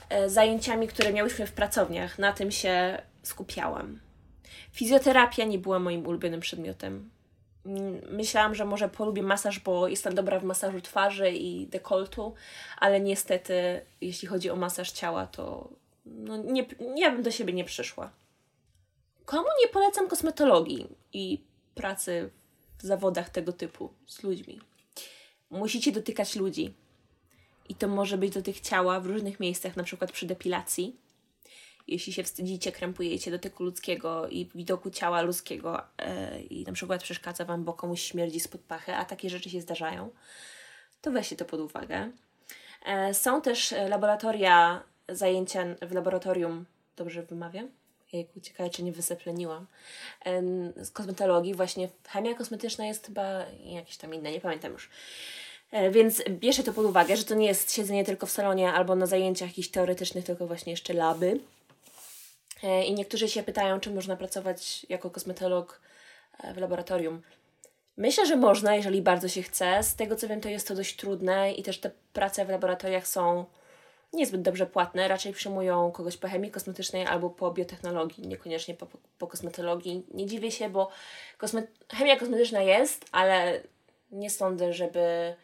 e, 0.09 0.29
zajęciami, 0.29 0.87
które 0.87 1.13
miałyśmy 1.13 1.47
w 1.47 1.51
pracowniach. 1.51 2.19
Na 2.19 2.33
tym 2.33 2.51
się 2.51 3.01
skupiałam. 3.23 3.99
Fizjoterapia 4.71 5.43
nie 5.43 5.59
była 5.59 5.79
moim 5.79 6.07
ulubionym 6.07 6.39
przedmiotem. 6.39 7.09
Mm, 7.65 8.01
myślałam, 8.11 8.55
że 8.55 8.65
może 8.65 8.89
polubię 8.89 9.23
masaż, 9.23 9.59
bo 9.59 9.87
jestem 9.87 10.15
dobra 10.15 10.39
w 10.39 10.43
masażu 10.43 10.81
twarzy 10.81 11.31
i 11.31 11.67
dekoltu, 11.67 12.33
ale 12.77 12.99
niestety, 12.99 13.81
jeśli 14.01 14.27
chodzi 14.27 14.49
o 14.49 14.55
masaż 14.55 14.91
ciała, 14.91 15.27
to 15.27 15.69
no 16.05 16.37
nie, 16.37 16.65
ja 16.95 17.11
bym 17.11 17.23
do 17.23 17.31
siebie 17.31 17.53
nie 17.53 17.63
przyszła. 17.63 18.11
Komu 19.25 19.47
nie 19.61 19.67
polecam 19.67 20.07
kosmetologii 20.07 20.87
i 21.13 21.41
pracy 21.75 22.29
w 22.77 22.83
zawodach 22.83 23.29
tego 23.29 23.53
typu 23.53 23.89
z 24.07 24.23
ludźmi? 24.23 24.61
Musicie 25.49 25.91
dotykać 25.91 26.35
ludzi. 26.35 26.73
I 27.69 27.75
to 27.75 27.87
może 27.87 28.17
być 28.17 28.33
dotyk 28.33 28.59
ciała 28.59 28.99
w 28.99 29.05
różnych 29.05 29.39
miejscach, 29.39 29.75
na 29.75 29.83
przykład 29.83 30.11
przy 30.11 30.25
depilacji 30.25 30.95
jeśli 31.93 32.13
się 32.13 32.23
wstydzicie, 32.23 32.71
krępujecie 32.71 33.31
dotyku 33.31 33.63
ludzkiego 33.63 34.27
i 34.27 34.49
widoku 34.55 34.89
ciała 34.89 35.21
ludzkiego 35.21 35.81
yy, 35.99 36.41
i 36.41 36.63
na 36.63 36.73
przykład 36.73 37.03
przeszkadza 37.03 37.45
Wam, 37.45 37.63
bo 37.63 37.73
komuś 37.73 38.01
śmierdzi 38.01 38.39
spod 38.39 38.61
pachy, 38.61 38.95
a 38.95 39.05
takie 39.05 39.29
rzeczy 39.29 39.49
się 39.49 39.61
zdarzają, 39.61 40.09
to 41.01 41.11
weźcie 41.11 41.35
to 41.35 41.45
pod 41.45 41.59
uwagę. 41.59 42.11
Yy, 42.87 43.13
są 43.13 43.41
też 43.41 43.75
laboratoria, 43.89 44.83
zajęcia 45.09 45.65
w 45.81 45.91
laboratorium, 45.91 46.65
dobrze 46.95 47.23
wymawiam? 47.23 47.69
Jejku, 48.13 48.39
ciekawe, 48.39 48.69
czy 48.69 48.83
nie 48.83 48.91
wysepleniłam. 48.91 49.65
Z 50.75 50.91
kosmetologii, 50.91 51.53
właśnie 51.53 51.89
chemia 52.07 52.35
kosmetyczna 52.35 52.85
jest 52.85 53.05
chyba 53.05 53.45
jakieś 53.63 53.97
tam 53.97 54.13
inne, 54.13 54.31
nie 54.31 54.41
pamiętam 54.41 54.71
już. 54.71 54.89
Więc 55.91 56.23
bierzcie 56.29 56.63
to 56.63 56.73
pod 56.73 56.85
uwagę, 56.85 57.17
że 57.17 57.23
to 57.23 57.35
nie 57.35 57.47
jest 57.47 57.73
siedzenie 57.73 58.05
tylko 58.05 58.25
w 58.25 58.31
salonie 58.31 58.73
albo 58.73 58.95
na 58.95 59.05
zajęciach 59.05 59.49
jakichś 59.49 59.67
teoretycznych, 59.67 60.25
tylko 60.25 60.47
właśnie 60.47 60.71
jeszcze 60.71 60.93
laby. 60.93 61.39
E, 62.63 62.83
I 62.83 62.93
niektórzy 62.93 63.29
się 63.29 63.43
pytają, 63.43 63.79
czy 63.79 63.91
można 63.91 64.15
pracować 64.15 64.85
jako 64.89 65.09
kosmetolog 65.09 65.81
e, 66.43 66.53
w 66.53 66.57
laboratorium. 66.57 67.21
Myślę, 67.97 68.25
że 68.25 68.35
można, 68.35 68.75
jeżeli 68.75 69.01
bardzo 69.01 69.27
się 69.27 69.43
chce. 69.43 69.83
Z 69.83 69.95
tego 69.95 70.15
co 70.15 70.27
wiem, 70.27 70.41
to 70.41 70.49
jest 70.49 70.67
to 70.67 70.75
dość 70.75 70.95
trudne 70.95 71.53
i 71.53 71.63
też 71.63 71.79
te 71.79 71.91
prace 72.13 72.45
w 72.45 72.49
laboratoriach 72.49 73.07
są 73.07 73.45
niezbyt 74.13 74.41
dobrze 74.41 74.65
płatne, 74.65 75.07
raczej 75.07 75.33
przyjmują 75.33 75.91
kogoś 75.91 76.17
po 76.17 76.27
chemii 76.27 76.51
kosmetycznej 76.51 77.05
albo 77.05 77.29
po 77.29 77.51
biotechnologii, 77.51 78.27
niekoniecznie 78.27 78.73
po, 78.73 78.87
po 79.17 79.27
kosmetologii. 79.27 80.05
Nie 80.13 80.25
dziwię 80.25 80.51
się, 80.51 80.69
bo 80.69 80.89
chemia 81.93 82.15
kosmetyczna 82.19 82.61
jest, 82.61 83.05
ale 83.11 83.61
nie 84.11 84.29
sądzę, 84.29 84.73
żeby 84.73 85.35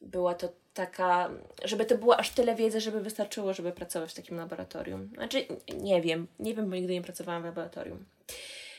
była 0.00 0.34
to 0.34 0.48
taka, 0.76 1.30
żeby 1.64 1.84
to 1.84 1.98
było 1.98 2.16
aż 2.16 2.30
tyle 2.30 2.54
wiedzy, 2.54 2.80
żeby 2.80 3.00
wystarczyło, 3.00 3.54
żeby 3.54 3.72
pracować 3.72 4.10
w 4.10 4.14
takim 4.14 4.36
laboratorium. 4.36 5.10
Znaczy, 5.14 5.46
nie 5.74 6.02
wiem, 6.02 6.26
nie 6.38 6.54
wiem, 6.54 6.70
bo 6.70 6.76
nigdy 6.76 6.92
nie 6.92 7.02
pracowałam 7.02 7.42
w 7.42 7.44
laboratorium. 7.44 8.04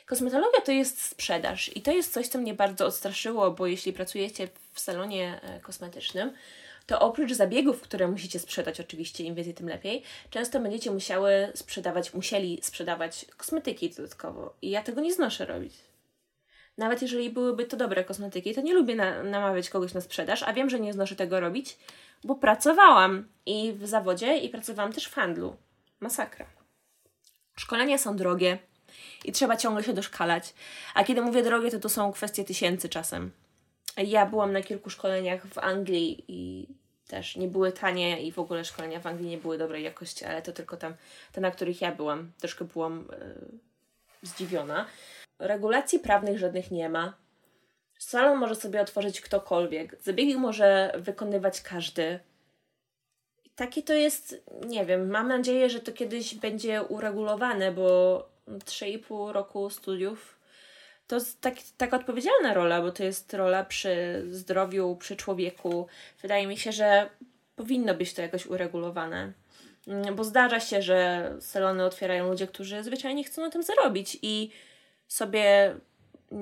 Kosmetologia 0.05 0.61
to 0.61 0.71
jest 0.71 1.01
sprzedaż 1.01 1.77
i 1.77 1.81
to 1.81 1.91
jest 1.91 2.13
coś, 2.13 2.27
co 2.27 2.39
mnie 2.39 2.53
bardzo 2.53 2.85
odstraszyło, 2.85 3.51
bo 3.51 3.67
jeśli 3.67 3.93
pracujecie 3.93 4.47
w 4.73 4.79
salonie 4.79 5.39
e, 5.43 5.59
kosmetycznym, 5.59 6.33
to 6.85 6.99
oprócz 6.99 7.33
zabiegów, 7.33 7.81
które 7.81 8.07
musicie 8.07 8.39
sprzedać, 8.39 8.79
oczywiście 8.79 9.23
im 9.23 9.35
więcej, 9.35 9.53
tym 9.53 9.69
lepiej, 9.69 10.03
często 10.29 10.59
będziecie 10.59 10.91
musiały 10.91 11.51
sprzedawać, 11.55 12.13
musieli 12.13 12.59
sprzedawać 12.63 13.25
kosmetyki 13.37 13.89
dodatkowo. 13.89 14.53
I 14.61 14.69
ja 14.69 14.83
tego 14.83 15.01
nie 15.01 15.13
znoszę 15.13 15.45
robić. 15.45 15.73
Nawet 16.77 17.01
jeżeli 17.01 17.29
byłyby 17.29 17.65
to 17.65 17.77
dobre 17.77 18.03
kosmetyki, 18.03 18.55
to 18.55 18.61
nie 18.61 18.73
lubię 18.73 18.95
na, 18.95 19.23
namawiać 19.23 19.69
kogoś 19.69 19.93
na 19.93 20.01
sprzedaż, 20.01 20.43
a 20.43 20.53
wiem, 20.53 20.69
że 20.69 20.79
nie 20.79 20.93
znoszę 20.93 21.15
tego 21.15 21.39
robić, 21.39 21.77
bo 22.23 22.35
pracowałam 22.35 23.27
i 23.45 23.73
w 23.73 23.87
zawodzie, 23.87 24.37
i 24.37 24.49
pracowałam 24.49 24.93
też 24.93 25.05
w 25.05 25.13
handlu. 25.13 25.55
Masakra. 25.99 26.45
Szkolenia 27.55 27.97
są 27.97 28.15
drogie 28.15 28.57
i 29.25 29.31
trzeba 29.31 29.57
ciągle 29.57 29.83
się 29.83 29.93
doszkalać. 29.93 30.53
A 30.93 31.03
kiedy 31.03 31.21
mówię 31.21 31.43
drogie, 31.43 31.71
to 31.71 31.79
to 31.79 31.89
są 31.89 32.11
kwestie 32.11 32.43
tysięcy 32.43 32.89
czasem. 32.89 33.31
Ja 33.97 34.25
byłam 34.25 34.53
na 34.53 34.61
kilku 34.61 34.89
szkoleniach 34.89 35.47
w 35.47 35.57
Anglii 35.57 36.25
i 36.27 36.67
też 37.07 37.35
nie 37.35 37.47
były 37.47 37.71
tanie 37.71 38.21
i 38.21 38.31
w 38.31 38.39
ogóle 38.39 38.65
szkolenia 38.65 38.99
w 38.99 39.07
Anglii 39.07 39.29
nie 39.29 39.37
były 39.37 39.57
dobrej 39.57 39.83
jakości, 39.83 40.25
ale 40.25 40.41
to 40.41 40.51
tylko 40.53 40.77
tam 40.77 40.93
te, 41.31 41.41
na 41.41 41.51
których 41.51 41.81
ja 41.81 41.91
byłam. 41.91 42.31
Troszkę 42.39 42.65
byłam 42.65 43.07
yy, 43.11 44.29
zdziwiona. 44.29 44.85
Regulacji 45.39 45.99
prawnych 45.99 46.39
żadnych 46.39 46.71
nie 46.71 46.89
ma. 46.89 47.13
Salon 47.99 48.37
może 48.37 48.55
sobie 48.55 48.81
otworzyć 48.81 49.21
ktokolwiek. 49.21 49.95
Zabiegi 50.01 50.35
może 50.35 50.93
wykonywać 50.97 51.61
każdy. 51.61 52.19
I 53.45 53.49
takie 53.49 53.83
to 53.83 53.93
jest, 53.93 54.43
nie 54.65 54.85
wiem, 54.85 55.09
mam 55.09 55.27
nadzieję, 55.27 55.69
że 55.69 55.79
to 55.79 55.91
kiedyś 55.91 56.35
będzie 56.35 56.83
uregulowane, 56.83 57.71
bo 57.71 58.29
3,5 58.47 59.31
roku 59.31 59.69
studiów 59.69 60.37
to 61.07 61.15
jest 61.15 61.41
tak, 61.41 61.55
taka 61.77 61.97
odpowiedzialna 61.97 62.53
rola, 62.53 62.81
bo 62.81 62.91
to 62.91 63.03
jest 63.03 63.33
rola 63.33 63.63
przy 63.63 64.23
zdrowiu, 64.31 64.95
przy 64.95 65.15
człowieku. 65.15 65.87
Wydaje 66.21 66.47
mi 66.47 66.57
się, 66.57 66.71
że 66.71 67.09
powinno 67.55 67.93
być 67.93 68.13
to 68.13 68.21
jakoś 68.21 68.45
uregulowane. 68.45 69.33
Mm, 69.87 70.15
bo 70.15 70.23
zdarza 70.23 70.59
się, 70.59 70.81
że 70.81 71.31
salony 71.39 71.85
otwierają 71.85 72.29
ludzie, 72.29 72.47
którzy 72.47 72.83
zwyczajnie 72.83 73.23
chcą 73.23 73.41
na 73.41 73.49
tym 73.49 73.63
zarobić 73.63 74.17
i 74.21 74.51
sobie 75.07 75.75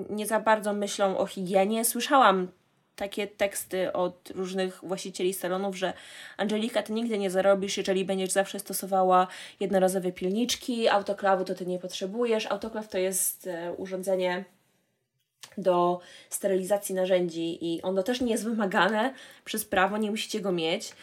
nie 0.10 0.28
za 0.28 0.40
bardzo 0.40 0.74
myślą 0.74 1.18
o 1.18 1.26
higienie. 1.26 1.86
Słyszałam 1.86 2.48
takie 2.96 3.28
teksty 3.28 3.94
od 3.94 4.32
różnych 4.36 4.80
właścicieli 4.84 5.34
salonów, 5.34 5.76
że 5.76 5.94
Angelika, 6.38 6.84
ty 6.84 6.94
nigdy 6.94 7.18
nie 7.18 7.32
zarobisz, 7.32 7.78
jeżeli 7.78 8.06
będziesz 8.06 8.32
zawsze 8.32 8.60
stosowała 8.60 9.28
jednorazowe 9.60 10.12
pilniczki, 10.12 10.90
autoklawu 10.90 11.46
to 11.46 11.56
ty 11.56 11.66
nie 11.66 11.80
potrzebujesz. 11.80 12.46
Autoklaw 12.46 12.88
to 12.88 12.98
jest 12.98 13.48
e, 13.48 13.74
urządzenie 13.74 14.46
do 15.58 16.00
sterylizacji 16.30 16.96
narzędzi 16.96 17.74
i 17.74 17.82
ono 17.82 18.04
też 18.04 18.22
nie 18.22 18.32
jest 18.32 18.44
wymagane 18.44 19.14
przez 19.46 19.66
prawo, 19.66 19.98
nie 19.98 20.12
musicie 20.12 20.42
go 20.42 20.52
mieć. 20.52 20.94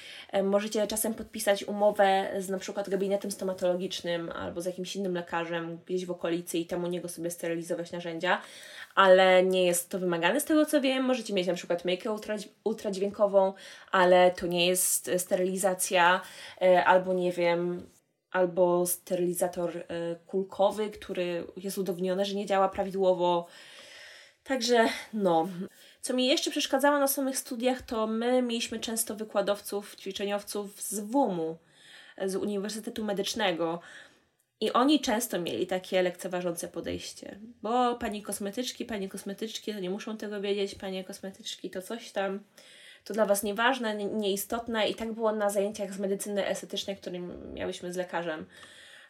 Możecie 0.42 0.87
czasem 0.87 1.14
podpisać 1.14 1.64
umowę 1.64 2.30
z 2.38 2.49
na 2.49 2.58
przykład 2.58 2.88
gabinetem 2.88 3.30
stomatologicznym 3.30 4.30
albo 4.30 4.61
z 4.61 4.66
jakimś 4.66 4.96
innym 4.96 5.14
lekarzem 5.14 5.78
gdzieś 5.87 6.06
w 6.06 6.11
okolicy 6.11 6.58
i 6.58 6.66
tam 6.66 6.84
u 6.84 6.87
niego 6.87 7.08
sobie 7.08 7.30
sterylizować 7.30 7.93
narzędzia, 7.93 8.40
ale 8.95 9.43
nie 9.43 9.67
jest 9.67 9.90
to 9.90 9.99
wymagane 9.99 10.40
z 10.40 10.45
tego 10.45 10.67
co 10.67 10.80
wiem. 10.80 11.04
Możecie 11.04 11.34
mieć 11.34 11.47
na 11.47 11.54
przykład 11.54 11.84
myjkę 11.84 12.12
ultra, 12.12 12.36
ultradźwiękową, 12.64 13.52
ale 13.90 14.30
to 14.30 14.47
nie 14.47 14.67
jest 14.67 15.10
sterylizacja 15.19 16.21
e, 16.62 16.84
albo 16.84 17.12
nie 17.12 17.32
wiem, 17.32 17.86
albo 18.32 18.86
sterylizator 18.86 19.76
e, 19.76 19.84
kulkowy, 20.26 20.90
który 20.90 21.47
jest 21.56 21.78
udowodnione, 21.78 22.25
że 22.25 22.34
nie 22.34 22.47
działa 22.47 22.69
prawidłowo 22.69 23.47
Także 24.45 24.89
no. 25.13 25.49
Co 26.00 26.15
mi 26.15 26.26
jeszcze 26.26 26.50
przeszkadzało 26.50 26.99
na 26.99 27.09
samych 27.09 27.39
studiach, 27.39 27.83
to 27.83 28.07
my 28.07 28.43
mieliśmy 28.43 28.81
często 28.81 29.17
wykładowców, 29.17 29.97
ćwiczeniowców 29.97 30.83
z 30.83 31.00
WUM-u, 31.00 31.57
z 32.26 32.37
Uniwersytetu 32.37 33.05
Medycznego. 33.05 33.81
I 34.61 34.73
oni 34.73 35.00
często 35.00 35.41
mieli 35.41 35.67
takie 35.67 36.02
lekceważące 36.02 36.69
podejście, 36.69 37.39
bo 37.63 37.95
pani 37.95 38.23
kosmetyczki, 38.23 38.85
pani 38.85 39.09
kosmetyczki 39.09 39.75
to 39.75 39.81
nie 39.81 39.91
muszą 39.91 40.17
tego 40.17 40.41
wiedzieć, 40.41 40.75
panie 40.75 41.05
kosmetyczki 41.05 41.71
to 41.71 41.83
coś 41.83 42.13
tam, 42.13 42.41
to 43.05 43.15
dla 43.15 43.26
was 43.26 43.43
nieważne, 43.43 43.95
nieistotne 43.95 44.89
i 44.89 44.95
tak 44.95 45.13
było 45.13 45.33
na 45.33 45.50
zajęciach 45.50 45.95
z 45.95 45.99
medycyny 45.99 46.47
estetycznej, 46.47 46.97
które 46.97 47.19
miałyśmy 47.55 47.93
z 47.93 47.97
lekarzem. 47.97 48.47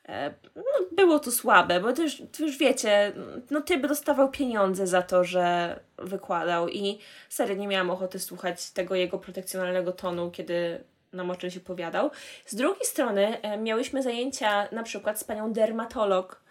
E, 0.08 0.34
no, 0.56 0.62
było 0.92 1.18
to 1.18 1.30
słabe, 1.30 1.80
bo 1.80 1.92
to 1.92 2.02
już, 2.02 2.22
to 2.36 2.42
już 2.42 2.58
wiecie, 2.58 3.12
no 3.50 3.60
typ 3.60 3.86
dostawał 3.86 4.30
pieniądze 4.30 4.86
za 4.86 5.02
to, 5.02 5.24
że 5.24 5.80
wykładał 5.98 6.68
i 6.68 6.98
serio 7.28 7.56
nie 7.56 7.68
miałam 7.68 7.90
ochoty 7.90 8.18
słuchać 8.18 8.70
tego 8.70 8.94
jego 8.94 9.18
protekcjonalnego 9.18 9.92
tonu, 9.92 10.30
kiedy 10.30 10.84
nam 11.12 11.30
o 11.30 11.36
czymś 11.36 11.56
opowiadał. 11.56 12.10
Z 12.46 12.54
drugiej 12.54 12.84
strony 12.84 13.40
e, 13.42 13.56
miałyśmy 13.56 14.02
zajęcia 14.02 14.68
na 14.72 14.82
przykład 14.82 15.18
z 15.18 15.24
panią 15.24 15.52
dermatolog, 15.52 16.42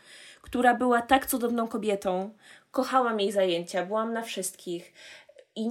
która 0.41 0.73
była 0.75 1.01
tak 1.01 1.25
cudowną 1.25 1.67
kobietą. 1.67 2.33
Kochałam 2.71 3.19
jej 3.19 3.31
zajęcia, 3.31 3.85
byłam 3.85 4.13
na 4.13 4.21
wszystkich. 4.21 4.93
I 5.55 5.69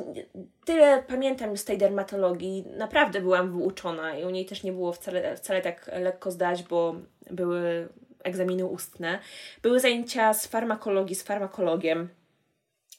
tyle 0.65 1.03
pamiętam 1.03 1.57
z 1.57 1.65
tej 1.65 1.79
dermatologii. 1.79 2.65
Naprawdę 2.77 3.21
byłam 3.21 3.53
wyuczona 3.53 4.19
i 4.19 4.25
u 4.25 4.31
niej 4.31 4.47
też 4.47 4.63
nie 4.63 4.73
było 4.73 4.93
wcale, 4.93 5.37
wcale 5.37 5.63
tak 5.63 5.91
lekko 5.93 6.31
zdać, 6.31 6.63
bo 6.63 6.95
były 7.31 7.89
egzaminy 8.25 8.67
ustne. 8.67 9.19
Były 9.63 9.81
zajęcia 9.81 10.35
z 10.35 10.47
farmakologii, 10.47 11.17
z 11.17 11.23
farmakologiem. 11.23 12.09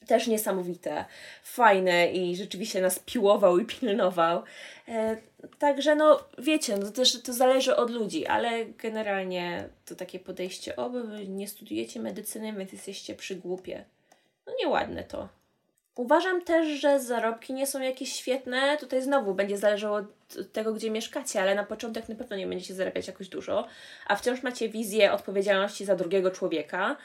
Też 0.07 0.27
niesamowite, 0.27 1.05
fajne 1.43 2.11
i 2.11 2.35
rzeczywiście 2.35 2.81
nas 2.81 2.99
piłował 2.99 3.59
i 3.59 3.65
pilnował. 3.65 4.43
E, 4.87 5.17
także 5.59 5.95
no 5.95 6.19
wiecie, 6.37 6.77
no 6.77 6.91
też 6.91 7.21
to 7.21 7.33
zależy 7.33 7.75
od 7.75 7.91
ludzi, 7.91 8.25
ale 8.25 8.65
generalnie 8.65 9.69
to 9.85 9.95
takie 9.95 10.19
podejście, 10.19 10.75
o 10.75 10.89
wy 10.89 11.27
nie 11.27 11.47
studiujecie 11.47 11.99
medycyny, 11.99 12.53
więc 12.53 12.71
jesteście 12.71 13.15
przygłupie. 13.15 13.85
No 14.47 14.53
nieładne 14.59 15.03
to. 15.03 15.40
Uważam 15.95 16.41
też, 16.41 16.67
że 16.67 16.99
zarobki 16.99 17.53
nie 17.53 17.67
są 17.67 17.81
jakieś 17.81 18.13
świetne. 18.13 18.77
Tutaj 18.77 19.01
znowu 19.01 19.33
będzie 19.33 19.57
zależało 19.57 19.97
od 19.97 20.51
tego, 20.51 20.73
gdzie 20.73 20.91
mieszkacie, 20.91 21.41
ale 21.41 21.55
na 21.55 21.63
początek 21.63 22.09
na 22.09 22.15
pewno 22.15 22.35
nie 22.35 22.47
będziecie 22.47 22.73
zarabiać 22.73 23.07
jakoś 23.07 23.27
dużo, 23.27 23.67
a 24.07 24.15
wciąż 24.15 24.43
macie 24.43 24.69
wizję 24.69 25.11
odpowiedzialności 25.11 25.85
za 25.85 25.95
drugiego 25.95 26.31
człowieka 26.31 26.97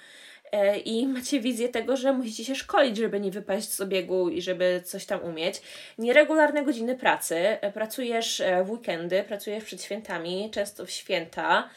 e, 0.52 0.78
i 0.78 1.06
macie 1.08 1.40
wizję 1.40 1.68
tego, 1.68 1.96
że 1.96 2.12
musicie 2.12 2.44
się 2.44 2.54
szkolić, 2.54 2.96
żeby 2.96 3.20
nie 3.20 3.30
wypaść 3.30 3.72
z 3.72 3.80
obiegu 3.80 4.28
i 4.28 4.42
żeby 4.42 4.82
coś 4.84 5.06
tam 5.06 5.24
umieć. 5.24 5.62
Nieregularne 5.98 6.64
godziny 6.64 6.96
pracy, 6.96 7.36
e, 7.36 7.72
pracujesz 7.72 8.40
e, 8.40 8.64
w 8.64 8.70
weekendy, 8.70 9.24
pracujesz 9.28 9.64
przed 9.64 9.82
świętami, 9.82 10.50
często 10.50 10.86
w 10.86 10.90
święta. 10.90 11.70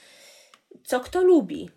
Co 0.83 0.99
kto 0.99 1.23
lubi? 1.23 1.69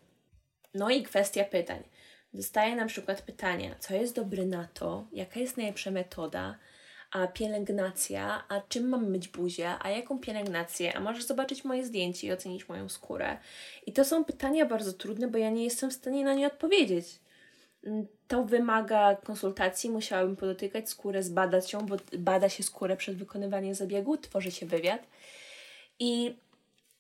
No 0.75 0.91
i 0.91 1.03
kwestia 1.03 1.45
pytań. 1.45 1.92
Dostaję 2.35 2.77
na 2.77 2.87
przykład 2.87 3.23
pytania, 3.23 3.75
co 3.79 3.95
jest 3.95 4.15
dobre 4.15 4.47
na 4.47 4.69
to, 4.75 5.05
jaka 5.13 5.41
jest 5.41 5.57
najlepsza 5.57 5.91
metoda, 5.91 6.59
a 7.13 7.27
pielęgnacja, 7.27 8.45
a 8.49 8.61
czym 8.61 8.89
mam 8.89 9.11
myć 9.11 9.29
buzię, 9.29 9.75
a 9.81 9.91
jaką 9.91 10.19
pielęgnację, 10.19 10.97
a 10.97 11.01
możesz 11.01 11.25
zobaczyć 11.25 11.65
moje 11.65 11.87
zdjęcie 11.87 12.27
i 12.27 12.33
ocenić 12.33 12.69
moją 12.69 12.89
skórę. 12.89 13.39
I 13.87 13.93
to 13.93 14.05
są 14.05 14.25
pytania 14.25 14.67
bardzo 14.67 14.93
trudne, 14.93 15.29
bo 15.29 15.39
ja 15.39 15.51
nie 15.51 15.65
jestem 15.65 15.91
w 15.91 15.95
stanie 15.95 16.25
na 16.25 16.35
nie 16.35 16.47
odpowiedzieć. 16.47 17.07
Mm, 17.85 18.07
to 18.29 18.45
wymaga 18.45 19.17
konsultacji, 19.17 19.91
musiałabym 19.91 20.37
podotykać 20.37 20.91
skórę, 20.91 21.23
zbadać 21.23 21.73
ją, 21.73 21.87
bo 21.87 21.97
bada 22.19 22.49
się 22.49 22.63
skórę 22.63 22.97
przed 22.97 23.17
wykonywaniem 23.17 23.75
zabiegu, 23.75 24.17
tworzy 24.17 24.51
się 24.51 24.67
wywiad. 24.67 25.03
I 25.99 26.37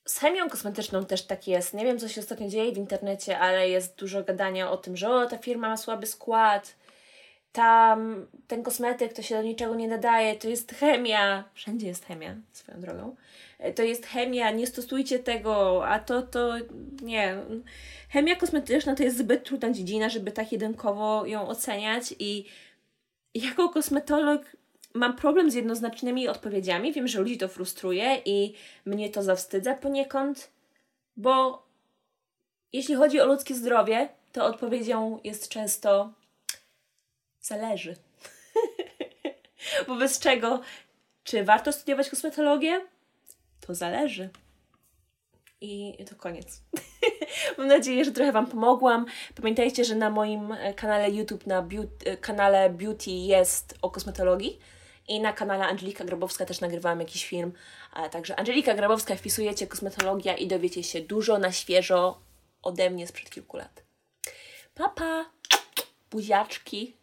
z 0.05 0.19
chemią 0.19 0.49
kosmetyczną 0.49 1.05
też 1.05 1.23
tak 1.23 1.49
jest. 1.49 1.75
Nie 1.75 1.85
wiem, 1.85 1.99
co 1.99 2.09
się 2.09 2.21
ostatnio 2.21 2.49
dzieje 2.49 2.73
w 2.73 2.79
internecie, 2.79 3.39
ale 3.39 3.69
jest 3.69 3.99
dużo 3.99 4.23
gadania 4.23 4.71
o 4.71 4.77
tym, 4.77 4.97
że 4.97 5.11
o, 5.11 5.27
ta 5.27 5.39
firma 5.39 5.69
ma 5.69 5.77
słaby 5.77 6.07
skład, 6.07 6.77
tam 7.53 8.27
ten 8.47 8.63
kosmetyk 8.63 9.13
to 9.13 9.23
się 9.23 9.35
do 9.35 9.43
niczego 9.43 9.75
nie 9.75 9.89
nadaje, 9.89 10.37
to 10.37 10.49
jest 10.49 10.73
chemia. 10.73 11.45
Wszędzie 11.55 11.87
jest 11.87 12.05
chemia, 12.05 12.37
swoją 12.53 12.81
drogą. 12.81 13.17
E, 13.59 13.73
to 13.73 13.83
jest 13.83 14.07
chemia, 14.07 14.51
nie 14.51 14.67
stosujcie 14.67 15.19
tego, 15.19 15.87
a 15.89 15.99
to, 15.99 16.23
to 16.23 16.53
nie. 17.03 17.37
Chemia 18.09 18.37
kosmetyczna 18.37 18.95
to 18.95 19.03
jest 19.03 19.19
zbyt 19.19 19.45
trudna 19.45 19.71
dziedzina, 19.71 20.09
żeby 20.09 20.33
tak 20.33 20.53
jedynkowo 20.53 21.27
ją 21.27 21.49
oceniać 21.49 22.15
i 22.19 22.45
jako 23.35 23.69
kosmetolog 23.69 24.43
mam 24.95 25.17
problem 25.17 25.51
z 25.51 25.55
jednoznacznymi 25.55 26.29
odpowiedziami. 26.29 26.93
Wiem, 26.93 27.09
że 27.09 27.21
ludzi 27.21 27.39
to 27.39 27.49
frustruje 27.49 28.23
i 28.25 28.55
mnie 28.85 29.11
to 29.11 29.23
zawstydza 29.23 29.75
poniekąd, 29.75 30.51
bo 31.17 31.67
jeśli 32.73 32.95
chodzi 32.95 33.21
o 33.21 33.27
ludzkie 33.27 33.55
zdrowie, 33.55 34.09
to 34.33 34.45
odpowiedzią 34.45 35.21
jest 35.25 35.49
często 35.49 36.13
zależy. 37.41 37.97
Wobec 39.89 40.19
czego, 40.19 40.61
czy 41.25 41.45
warto 41.45 41.73
studiować 41.73 42.11
kosmetologię? 42.11 42.81
To 43.61 43.75
zależy. 43.75 44.29
I 45.61 45.97
to 46.11 46.17
koniec. 46.17 46.63
Mam 47.59 47.67
nadzieję, 47.67 48.05
że 48.05 48.13
trochę 48.13 48.33
Wam 48.33 48.47
pomogłam. 48.47 49.07
Pamiętajcie, 49.35 49.85
że 49.85 49.95
na 49.95 50.11
moim 50.11 50.53
e, 50.53 50.75
kanale 50.75 51.11
YouTube, 51.11 51.47
na 51.47 51.63
beauty, 51.63 52.17
kanale 52.17 52.71
Beauty 52.71 53.11
jest 53.11 53.79
o 53.83 53.91
kosmetologii 53.91 54.59
i 55.09 55.21
na 55.21 55.33
kanale 55.33 55.67
Angelika 55.67 56.05
Grabowska 56.05 56.47
też 56.47 56.61
nagrywałam 56.61 57.01
jakiś 57.01 57.27
film. 57.27 57.53
Także 58.11 58.37
Angelika 58.37 58.75
Grabowska, 58.75 59.17
wpisujecie 59.17 59.67
kosmetologia 59.67 60.37
i 60.37 60.47
dowiecie 60.47 60.83
się 60.83 61.01
dużo 61.01 61.39
na 61.39 61.53
świeżo 61.53 62.21
ode 62.63 62.91
mnie 62.91 63.07
sprzed 63.07 63.31
kilku 63.31 63.57
lat. 63.57 63.83
Papa! 64.75 65.25
Buziaczki! 66.11 67.02